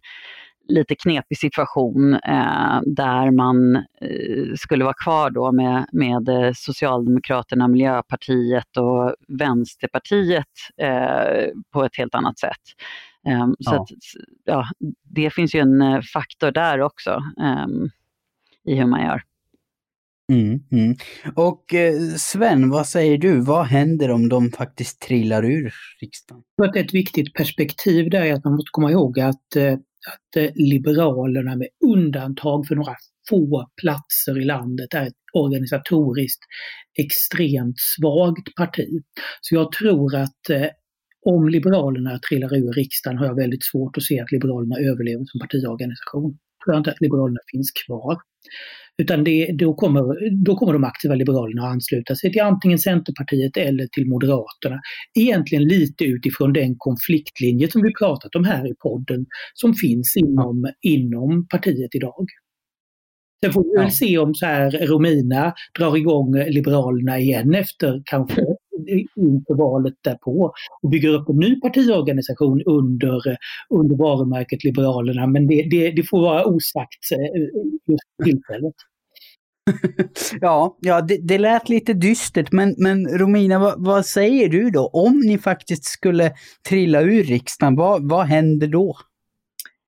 lite 0.68 0.94
knepig 0.94 1.38
situation 1.38 2.14
eh, 2.14 2.80
där 2.86 3.30
man 3.30 3.76
eh, 3.76 4.54
skulle 4.56 4.84
vara 4.84 4.94
kvar 4.94 5.30
då 5.30 5.52
med, 5.52 5.86
med 5.92 6.28
eh, 6.28 6.50
Socialdemokraterna, 6.54 7.68
Miljöpartiet 7.68 8.76
och 8.76 9.14
Vänsterpartiet 9.28 10.46
eh, 10.76 11.46
på 11.72 11.84
ett 11.84 11.96
helt 11.96 12.14
annat 12.14 12.38
sätt. 12.38 12.62
Um, 13.26 13.56
ja. 13.58 13.70
Så 13.70 13.82
att, 13.82 13.88
ja, 14.44 14.64
det 15.02 15.30
finns 15.30 15.54
ju 15.54 15.60
en 15.60 15.82
eh, 15.82 16.00
faktor 16.12 16.50
där 16.50 16.80
också 16.80 17.22
um, 17.36 17.90
i 18.64 18.74
hur 18.74 18.86
man 18.86 19.02
gör. 19.02 19.22
Mm, 20.32 20.60
mm. 20.70 20.96
Och 21.34 21.74
eh, 21.74 21.94
Sven, 22.16 22.70
vad 22.70 22.86
säger 22.86 23.18
du? 23.18 23.40
Vad 23.40 23.66
händer 23.66 24.10
om 24.10 24.28
de 24.28 24.50
faktiskt 24.50 25.00
trillar 25.00 25.44
ur 25.44 25.74
riksdagen? 26.00 26.42
Ett 26.76 26.94
viktigt 26.94 27.34
perspektiv 27.34 28.10
där 28.10 28.22
är 28.22 28.34
att 28.34 28.44
man 28.44 28.54
måste 28.54 28.70
komma 28.70 28.90
ihåg 28.90 29.20
att, 29.20 29.56
eh, 29.56 29.72
att 29.72 30.52
Liberalerna 30.54 31.56
med 31.56 31.68
undantag 31.84 32.66
för 32.66 32.74
några 32.74 32.96
få 33.28 33.70
platser 33.80 34.40
i 34.40 34.44
landet 34.44 34.94
är 34.94 35.06
ett 35.06 35.14
organisatoriskt 35.32 36.42
extremt 36.98 37.76
svagt 37.78 38.54
parti. 38.56 38.88
Så 39.40 39.54
jag 39.54 39.72
tror 39.72 40.16
att 40.16 40.50
om 41.22 41.48
Liberalerna 41.48 42.18
trillar 42.28 42.56
ur 42.56 42.72
riksdagen 42.72 43.18
har 43.18 43.26
jag 43.26 43.36
väldigt 43.36 43.64
svårt 43.64 43.96
att 43.96 44.02
se 44.02 44.20
att 44.20 44.32
Liberalerna 44.32 44.76
överlever 44.76 45.24
som 45.24 45.40
partiorganisation. 45.40 46.38
Jag 46.58 46.64
tror 46.64 46.78
inte 46.78 46.90
att 46.90 47.00
Liberalerna 47.00 47.40
finns 47.52 47.70
kvar. 47.86 48.16
Utan 49.02 49.24
det, 49.24 49.52
då, 49.52 49.74
kommer, 49.74 50.02
då 50.44 50.56
kommer 50.56 50.72
de 50.72 50.84
aktiva 50.84 51.14
Liberalerna 51.14 51.62
att 51.62 51.72
ansluta 51.72 52.16
sig 52.16 52.32
till 52.32 52.42
antingen 52.42 52.78
Centerpartiet 52.78 53.56
eller 53.56 53.86
till 53.86 54.08
Moderaterna. 54.08 54.80
Egentligen 55.18 55.64
lite 55.64 56.04
utifrån 56.04 56.52
den 56.52 56.74
konfliktlinje 56.78 57.70
som 57.70 57.82
vi 57.82 57.92
pratat 58.00 58.34
om 58.34 58.44
här 58.44 58.70
i 58.70 58.74
podden 58.74 59.26
som 59.54 59.74
finns 59.74 60.16
inom, 60.16 60.72
inom 60.82 61.46
partiet 61.48 61.94
idag. 61.94 62.26
Sen 63.44 63.52
får 63.52 63.64
vi 63.64 63.82
väl 63.82 63.90
se 63.90 64.18
om 64.18 64.34
så 64.34 64.46
här 64.46 64.70
Romina 64.70 65.54
drar 65.78 65.96
igång 65.96 66.34
Liberalerna 66.34 67.18
igen 67.18 67.54
efter 67.54 68.02
kanske 68.04 68.42
inför 69.16 69.54
valet 69.54 69.94
därpå 70.00 70.52
och 70.82 70.90
bygger 70.90 71.08
upp 71.08 71.28
en 71.28 71.36
ny 71.36 71.60
partiorganisation 71.60 72.62
under, 72.66 73.20
under 73.70 73.96
varumärket 73.96 74.64
Liberalerna. 74.64 75.26
Men 75.26 75.46
det, 75.46 75.62
det, 75.70 75.90
det 75.90 76.02
får 76.02 76.20
vara 76.20 76.44
osagt 76.44 77.12
eh, 77.12 77.42
just 77.86 78.04
för 78.16 78.24
tillfället. 78.24 78.74
ja, 80.40 80.76
ja 80.80 81.00
det, 81.00 81.18
det 81.22 81.38
lät 81.38 81.68
lite 81.68 81.92
dystert, 81.92 82.52
men, 82.52 82.74
men 82.78 83.08
Romina, 83.08 83.58
vad, 83.58 83.84
vad, 83.84 84.06
säger 84.06 84.48
du 84.48 84.70
då? 84.70 84.86
Om 84.86 85.20
ni 85.20 85.38
faktiskt 85.38 85.84
skulle 85.84 86.32
trilla 86.68 87.00
ur 87.00 87.24
riksdagen, 87.24 87.76
vad, 87.76 88.08
vad 88.08 88.26
händer 88.26 88.66
då? 88.66 88.96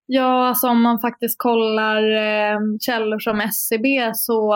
Ja, 0.06 0.48
alltså 0.48 0.68
om 0.68 0.82
man 0.82 0.98
faktiskt 0.98 1.38
kollar 1.38 2.02
eh, 2.12 2.58
källor 2.80 3.18
som 3.18 3.40
SCB 3.40 4.12
så 4.14 4.54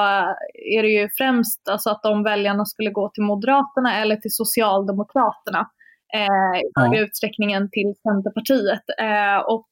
är 0.75 0.83
det 0.83 0.89
ju 0.89 1.09
främst 1.19 1.69
alltså 1.69 1.91
att 1.91 2.03
de 2.03 2.23
väljarna 2.23 2.65
skulle 2.65 2.91
gå 2.91 3.09
till 3.09 3.23
Moderaterna 3.23 4.01
eller 4.01 4.17
till 4.17 4.35
Socialdemokraterna 4.35 5.71
eh, 6.15 6.61
i 6.61 6.71
ja. 6.75 6.99
utsträckningen 6.99 7.71
till 7.71 7.95
Centerpartiet. 8.03 8.83
Eh, 9.01 9.39
och 9.47 9.69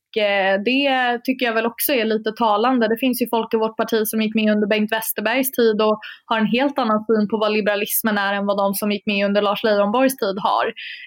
det 0.64 1.20
tycker 1.24 1.46
jag 1.46 1.55
väl 1.55 1.66
också 1.66 1.92
är 1.92 2.05
lite 2.05 2.33
talande. 2.33 2.88
Det 2.88 2.96
finns 2.96 3.22
ju 3.22 3.29
folk 3.29 3.55
i 3.55 3.57
vårt 3.57 3.76
parti 3.76 4.02
som 4.07 4.22
gick 4.22 4.35
med 4.35 4.52
under 4.52 4.66
Bengt 4.66 4.92
Westerbergs 4.92 5.50
tid 5.50 5.83
och 5.83 5.98
har 6.24 6.38
en 6.38 6.46
helt 6.46 6.79
annan 6.79 7.05
syn 7.05 7.29
på 7.29 7.37
vad 7.37 7.52
liberalismen 7.52 8.18
är 8.18 8.33
än 8.33 8.46
vad 8.46 8.57
de 8.57 8.74
som 8.74 8.92
gick 8.92 9.07
med 9.07 9.26
under 9.26 9.42
Lars 9.42 9.62
Leijonborgs 9.62 10.16
tid 10.16 10.37
har. 10.38 10.66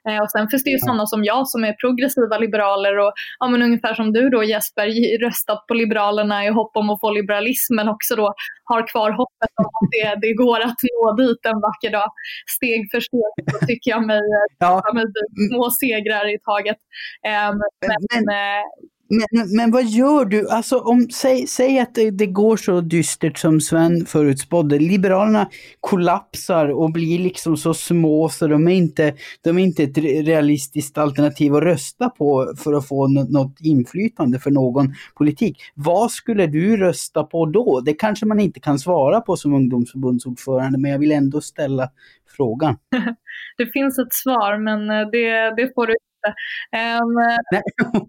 Eh, 0.10 0.22
och 0.24 0.32
sen 0.32 0.48
finns 0.48 0.63
det 0.63 0.69
ju 0.69 0.80
sådana 0.80 1.06
som 1.06 1.24
jag 1.24 1.48
som 1.48 1.63
är 1.63 1.74
progressiva 1.74 2.38
liberaler 2.38 2.98
och 3.00 3.13
ja, 3.39 3.48
men 3.48 3.62
ungefär 3.62 3.93
som 3.93 4.13
du 4.13 4.30
då 4.30 4.43
Jesper, 4.43 4.88
röstat 5.26 5.67
på 5.67 5.74
Liberalerna 5.74 6.45
i 6.45 6.50
hopp 6.50 6.72
om 6.78 6.89
att 6.89 7.00
få 7.00 7.12
liberalismen 7.12 7.89
också 7.89 8.15
då 8.15 8.34
har 8.63 8.88
kvar 8.88 9.12
hoppet 9.12 9.50
om 9.56 9.65
att 9.65 9.89
det, 9.91 10.28
det 10.28 10.34
går 10.34 10.60
att 10.60 10.80
nå 10.91 11.13
dit 11.13 11.45
en 11.45 11.62
vacker 11.62 11.91
dag. 11.91 12.10
Steg 12.56 12.91
för 12.91 13.00
steg 13.00 13.52
så 13.52 13.65
tycker 13.65 13.91
jag 13.91 14.06
mig, 14.06 14.22
ja. 14.58 14.84
mig 14.93 15.06
små 15.50 15.69
segrar 15.69 16.36
i 16.36 16.38
taget. 16.39 16.78
Um, 17.26 17.62
men, 17.88 18.26
men 18.26 18.36
men, 19.10 19.56
men 19.56 19.72
vad 19.72 19.86
gör 19.86 20.26
du? 20.26 20.50
Alltså 20.50 20.80
om, 20.80 21.08
säg, 21.10 21.48
säg 21.48 21.80
att 21.80 21.95
det, 21.95 22.12
det, 22.12 22.26
går 22.26 22.58
så 22.58 22.82
dystert 22.82 23.38
som 23.38 23.62
Sven 23.62 24.06
förutspådde. 24.06 24.80
Liberalerna 24.80 25.50
kollapsar 25.80 26.69
och 26.69 26.91
blir 26.91 27.19
liksom 27.19 27.58
så 27.58 27.74
små 27.74 28.30
så 28.30 28.48
de 28.48 28.67
är 28.67 28.72
inte, 28.72 29.13
de 29.41 29.58
är 29.58 29.63
inte 29.63 29.84
ett 29.84 29.98
realistiskt 29.98 30.98
alternativ 30.98 31.56
att 31.56 31.63
rösta 31.63 32.10
på 32.10 32.54
för 32.58 32.74
att 32.74 32.88
få 32.88 33.08
något 33.08 33.56
inflytande 33.60 34.39
för 34.39 34.52
någon 34.52 34.93
politik. 35.15 35.58
Vad 35.76 36.12
skulle 36.12 36.48
du 36.48 36.78
rösta 36.78 37.24
på 37.24 37.45
då? 37.45 37.82
Det 37.86 37.93
kanske 37.93 38.26
man 38.26 38.39
inte 38.39 38.60
kan 38.60 38.80
svara 38.80 39.22
på 39.22 39.38
som 39.38 39.54
ungdomsförbundsordförande 39.54 40.78
men 40.78 40.91
jag 40.91 41.00
vill 41.00 41.12
ändå 41.12 41.41
ställa 41.41 41.89
frågan. 42.38 42.78
det 43.58 43.65
finns 43.65 44.00
ett 44.00 44.13
svar 44.13 44.58
men 44.58 44.89
eh, 44.89 45.10
det, 45.12 45.56
det 45.56 45.74
får 45.76 45.88
du 45.88 45.95
Um, 47.01 47.15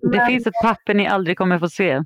det 0.13 0.27
finns 0.27 0.47
ett 0.47 0.63
papper 0.63 0.95
ni 0.95 1.07
aldrig 1.07 1.39
kommer 1.39 1.59
få 1.59 1.69
se. 1.69 1.95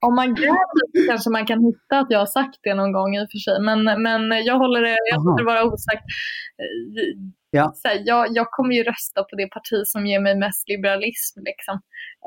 Om 0.00 0.14
man 0.14 0.34
gräver 0.34 1.08
kanske 1.08 1.30
man 1.30 1.46
kan 1.46 1.64
hitta 1.64 1.98
att 1.98 2.10
jag 2.10 2.18
har 2.18 2.26
sagt 2.26 2.58
det 2.62 2.74
någon 2.74 2.92
gång 2.92 3.16
i 3.16 3.24
och 3.24 3.30
för 3.32 3.38
sig. 3.38 3.62
Men, 3.62 4.02
men 4.02 4.44
jag 4.44 4.58
håller 4.58 4.82
det, 4.82 4.96
jag 5.10 5.24
låter 5.24 5.44
det 5.44 5.46
vara 5.46 5.64
osagt. 5.64 6.04
Ja. 7.54 7.72
Så 7.74 7.88
här, 7.88 8.02
jag, 8.04 8.26
jag 8.30 8.46
kommer 8.50 8.74
ju 8.74 8.82
rösta 8.82 9.22
på 9.22 9.36
det 9.36 9.46
parti 9.46 9.78
som 9.86 10.06
ger 10.06 10.20
mig 10.20 10.34
mest 10.36 10.68
liberalism. 10.68 11.40
Liksom. 11.50 11.74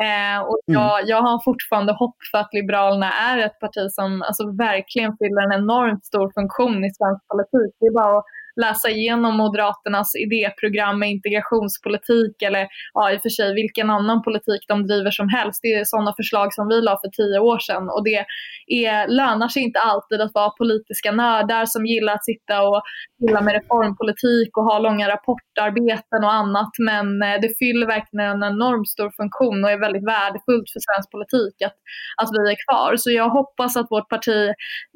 Eh, 0.06 0.40
och 0.50 0.60
mm. 0.68 0.82
jag, 0.82 1.10
jag 1.12 1.22
har 1.22 1.44
fortfarande 1.44 1.94
hopp 1.94 2.20
för 2.32 2.38
att 2.38 2.54
Liberalerna 2.54 3.12
är 3.30 3.38
ett 3.38 3.60
parti 3.60 3.86
som 3.92 4.22
alltså, 4.22 4.44
verkligen 4.68 5.18
fyller 5.18 5.42
en 5.42 5.60
enormt 5.62 6.06
stor 6.06 6.32
funktion 6.40 6.86
i 6.86 6.90
svensk 6.94 7.22
politik. 7.32 7.72
Det 7.80 7.86
är 7.86 7.94
bara 8.02 8.18
att 8.18 8.26
läsa 8.62 8.90
igenom 8.90 9.38
Moderaternas 9.38 10.16
idéprogram 10.16 11.00
med 11.00 11.12
integrationspolitik 11.12 12.42
eller 12.42 12.68
ja, 12.94 13.12
i 13.12 13.18
och 13.18 13.22
för 13.22 13.30
sig 13.30 13.54
vilken 13.54 13.90
annan 13.90 14.24
politik 14.24 14.62
de 14.68 14.88
driver 14.88 15.12
som 15.12 15.30
helst. 15.30 15.60
Det 15.62 15.74
är 15.74 15.84
sådana 15.86 16.14
förslag 16.18 16.54
som 16.54 16.68
vi 16.68 16.82
la 16.82 17.00
för 17.04 17.10
tio 17.10 17.40
år 17.40 17.60
sedan 17.60 17.90
och 17.90 18.04
det 18.04 18.26
är, 18.68 19.08
lönar 19.08 19.48
sig 19.48 19.64
inte 19.64 19.80
alltid 19.80 20.22
att 20.22 20.34
vara 20.34 20.50
politiska 20.50 21.12
nördar 21.12 21.66
som 21.66 21.86
gillar 21.86 22.14
att 22.14 22.26
sitta 22.26 22.62
och 22.68 22.82
gilla 23.22 23.42
med 23.42 23.54
reformpolitik 23.54 24.58
och 24.58 24.64
ha 24.64 24.80
långa 24.80 25.10
rapportarbeten 25.10 26.24
och 26.24 26.34
annat. 26.34 26.74
Men 26.80 27.22
eh, 27.22 27.38
det 27.42 27.58
fyller 27.60 27.88
verkligen 27.88 28.26
en 28.34 28.44
enormt 28.54 28.90
stor 28.90 29.12
funktion 29.22 29.64
och 29.64 29.72
är 29.72 29.80
väldigt 29.80 30.08
värdefullt 30.16 30.68
för 30.74 30.82
svensk 30.88 31.08
politik 31.16 31.56
att, 31.68 31.78
att 32.22 32.30
vi 32.36 32.42
är 32.54 32.58
kvar. 32.66 32.96
Så 32.98 33.12
jag 33.12 33.30
hoppas 33.30 33.78
att 33.78 33.92
vårt 33.96 34.10
parti 34.10 34.40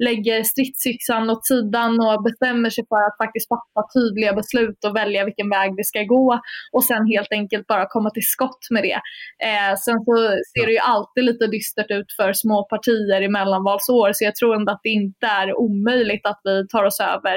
lägger 0.06 0.42
stridsyxan 0.42 1.30
åt 1.30 1.46
sidan 1.46 1.90
och 2.06 2.22
bestämmer 2.22 2.70
sig 2.70 2.84
för 2.88 3.02
att 3.06 3.16
faktiskt 3.22 3.48
fatta 3.52 3.80
tydliga 3.94 4.32
beslut 4.40 4.80
och 4.86 4.96
välja 4.96 5.24
vilken 5.24 5.50
väg 5.50 5.70
vi 5.76 5.84
ska 5.84 6.02
gå 6.02 6.40
och 6.72 6.84
sen 6.84 7.06
helt 7.14 7.32
enkelt 7.32 7.66
bara 7.66 7.86
komma 7.88 8.10
till 8.10 8.28
skott 8.34 8.64
med 8.70 8.82
det. 8.82 9.00
Eh, 9.48 9.72
sen 9.84 9.98
så 10.06 10.14
ser 10.52 10.66
det 10.66 10.72
ju 10.72 10.78
alltid 10.94 11.24
lite 11.24 11.46
dystert 11.46 11.90
ut 11.90 12.10
för 12.18 12.32
små 12.32 12.58
partier 12.64 13.22
i 13.22 13.28
mellanvalsår 13.28 14.12
så 14.12 14.24
jag 14.24 14.34
tror 14.36 14.54
ändå 14.54 14.72
att 14.72 14.80
det 14.82 14.88
inte 14.88 15.26
är 15.26 15.58
omöjligt 15.58 16.26
att 16.26 16.40
vi 16.44 16.68
tar 16.68 16.84
oss 16.84 17.00
över 17.00 17.36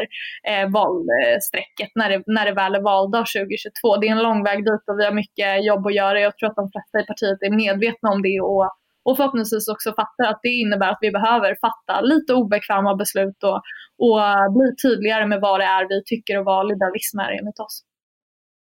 eh, 0.51 0.65
valsträcket 0.79 1.91
när 1.95 2.09
det, 2.09 2.23
när 2.27 2.45
det 2.45 2.53
väl 2.61 2.75
är 2.75 2.81
valdag 2.81 3.25
2022. 3.35 3.97
Det 3.97 4.07
är 4.07 4.11
en 4.11 4.27
lång 4.29 4.43
väg 4.43 4.59
dit 4.65 4.83
och 4.89 4.99
vi 4.99 5.05
har 5.05 5.13
mycket 5.13 5.65
jobb 5.65 5.87
att 5.87 5.95
göra. 5.95 6.19
Jag 6.19 6.37
tror 6.37 6.49
att 6.49 6.61
de 6.61 6.69
flesta 6.73 6.95
i 6.99 7.05
partiet 7.11 7.39
är 7.41 7.55
medvetna 7.63 8.09
om 8.09 8.21
det 8.21 8.39
och 8.41 8.82
och 9.05 9.17
förhoppningsvis 9.17 9.67
också 9.67 9.89
fattar 9.89 10.25
att 10.31 10.39
det 10.43 10.49
innebär 10.49 10.89
att 10.89 10.97
vi 11.01 11.11
behöver 11.11 11.55
fatta 11.61 12.01
lite 12.01 12.33
obekväma 12.33 12.95
beslut 12.95 13.43
och, 13.43 13.61
och 14.05 14.19
bli 14.55 14.67
tydligare 14.83 15.25
med 15.27 15.41
vad 15.41 15.59
det 15.59 15.65
är 15.65 15.87
vi 15.89 16.03
tycker 16.05 16.39
och 16.39 16.45
vad 16.45 16.67
liberalism 16.67 17.19
är 17.19 17.31
enligt 17.39 17.59
oss. 17.59 17.83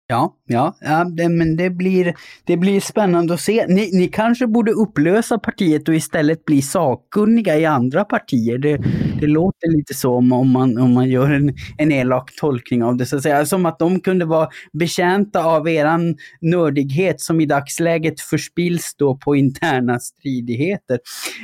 Ja, 0.09 0.35
ja, 0.45 0.75
ja 0.81 1.03
det, 1.03 1.29
men 1.29 1.55
det 1.55 1.69
blir, 1.69 2.15
det 2.43 2.57
blir 2.57 2.79
spännande 2.79 3.33
att 3.33 3.41
se. 3.41 3.65
Ni, 3.67 3.89
ni 3.93 4.07
kanske 4.07 4.47
borde 4.47 4.71
upplösa 4.71 5.39
partiet 5.39 5.87
och 5.87 5.95
istället 5.95 6.45
bli 6.45 6.61
sakkunniga 6.61 7.57
i 7.57 7.65
andra 7.65 8.05
partier. 8.05 8.57
Det, 8.57 8.77
det 9.19 9.27
låter 9.27 9.77
lite 9.77 9.93
så 9.93 10.15
om, 10.15 10.31
om, 10.31 10.51
man, 10.51 10.77
om 10.77 10.93
man 10.93 11.09
gör 11.09 11.31
en, 11.31 11.53
en 11.77 11.91
elak 11.91 12.35
tolkning 12.35 12.83
av 12.83 12.97
det. 12.97 13.05
Så 13.05 13.15
att 13.15 13.23
säga. 13.23 13.45
Som 13.45 13.65
att 13.65 13.79
de 13.79 13.99
kunde 13.99 14.25
vara 14.25 14.49
betjänta 14.73 15.45
av 15.45 15.69
eran 15.69 16.15
nördighet 16.41 17.21
som 17.21 17.41
i 17.41 17.45
dagsläget 17.45 18.21
förspills 18.21 18.95
då 18.97 19.15
på 19.15 19.35
interna 19.35 19.99
stridigheter. 19.99 20.99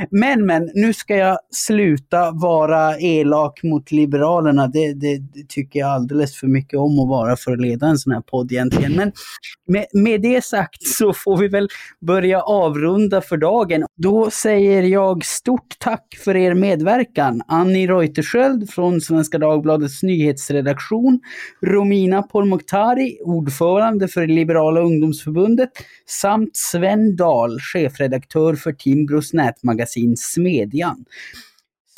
Men, 0.10 0.46
men, 0.46 0.70
nu 0.74 0.94
ska 0.94 1.16
jag 1.16 1.38
sluta 1.52 2.32
vara 2.32 3.00
elak 3.00 3.64
mot 3.64 3.92
Liberalerna. 3.92 4.68
Det, 4.68 4.94
det, 4.94 5.18
det 5.18 5.50
tycker 5.50 5.80
jag 5.80 5.90
alldeles 5.90 6.36
för 6.36 6.48
mycket 6.48 6.80
om 6.80 7.00
att 7.00 7.10
vara 7.10 7.36
för 7.36 7.52
att 7.52 7.62
leda 7.62 7.88
en 7.88 7.98
sån 7.98 8.14
här 8.14 8.22
podd 8.22 8.53
egentligen. 8.54 8.96
Men 8.96 9.12
med, 9.68 9.86
med 9.94 10.22
det 10.22 10.44
sagt 10.44 10.88
så 10.88 11.14
får 11.14 11.38
vi 11.38 11.48
väl 11.48 11.68
börja 12.02 12.42
avrunda 12.42 13.22
för 13.22 13.38
dagen. 13.38 13.86
Då 13.98 14.30
säger 14.32 14.84
jag 14.84 15.26
stort 15.26 15.76
tack 15.80 16.20
för 16.24 16.36
er 16.36 16.54
medverkan. 16.54 17.42
Annie 17.48 17.88
Reuterskiöld 17.88 18.70
från 18.70 19.02
Svenska 19.02 19.38
Dagbladets 19.38 20.04
nyhetsredaktion, 20.04 21.20
Romina 21.62 22.22
Pourmokhtari, 22.22 23.18
ordförande 23.22 24.08
för 24.08 24.28
Liberala 24.28 24.80
ungdomsförbundet, 24.82 25.70
samt 26.06 26.50
Sven 26.54 27.16
Dahl, 27.16 27.60
chefredaktör 27.60 28.56
för 28.56 28.72
Timbros 28.72 29.34
nätmagasin 29.34 30.18
Smedjan. 30.18 31.06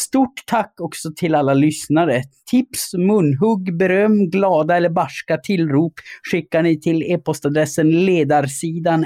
Stort 0.01 0.45
tack 0.45 0.73
också 0.79 1.09
till 1.15 1.35
alla 1.35 1.53
lyssnare. 1.53 2.23
Tips, 2.51 2.93
munhugg, 2.93 3.77
beröm, 3.77 4.29
glada 4.29 4.77
eller 4.77 4.89
barska 4.89 5.37
tillrop 5.37 5.93
skickar 6.31 6.63
ni 6.63 6.79
till 6.79 7.03
e-postadressen 7.03 8.05
ledarsidan 8.05 9.05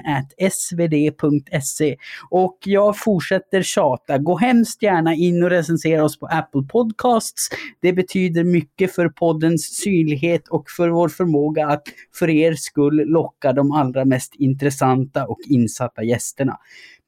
svd.se. 0.51 1.95
Och 2.29 2.57
jag 2.65 2.97
fortsätter 2.97 3.61
tjata. 3.61 4.17
Gå 4.17 4.37
hemskt 4.37 4.83
gärna 4.83 5.15
in 5.15 5.43
och 5.43 5.49
recensera 5.49 6.03
oss 6.03 6.19
på 6.19 6.25
Apple 6.25 6.63
Podcasts. 6.71 7.49
Det 7.81 7.93
betyder 7.93 8.43
mycket 8.43 8.95
för 8.95 9.09
poddens 9.09 9.75
synlighet 9.75 10.47
och 10.47 10.69
för 10.77 10.89
vår 10.89 11.09
förmåga 11.09 11.67
att 11.67 11.83
för 12.15 12.29
er 12.29 12.53
skull 12.53 13.03
locka 13.05 13.53
de 13.53 13.71
allra 13.71 14.05
mest 14.05 14.35
intressanta 14.35 15.25
och 15.27 15.39
insatta 15.49 16.03
gästerna. 16.03 16.57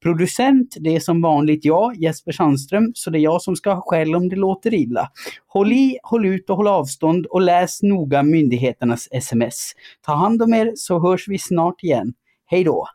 Producent, 0.04 0.76
det 0.80 0.96
är 0.96 1.00
som 1.00 1.22
vanligt 1.22 1.66
jag, 1.66 1.96
Jesper 1.96 2.32
Sandström, 2.32 2.92
så 2.94 3.10
det 3.10 3.20
är 3.20 3.22
jag 3.22 3.42
som 3.42 3.56
ska 3.56 3.74
ha 3.74 3.82
skäll 3.82 4.16
om 4.16 4.30
det 4.30 4.36
låter 4.36 4.74
illa. 4.74 5.12
Håll 5.48 5.72
i, 5.72 5.98
håll 6.04 6.26
ut 6.26 6.50
och 6.50 6.58
håll 6.58 6.68
avstånd 6.68 7.26
och 7.26 7.42
läs 7.42 7.82
noga 7.82 8.24
myndigheternas 8.24 9.08
sms. 9.12 9.72
Ta 10.06 10.14
hand 10.14 10.42
om 10.42 10.54
er 10.54 10.72
så 10.76 11.00
hörs 11.00 11.28
vi 11.28 11.38
snart 11.38 11.84
igen. 11.84 12.14
Hej 12.46 12.64
då! 12.64 12.88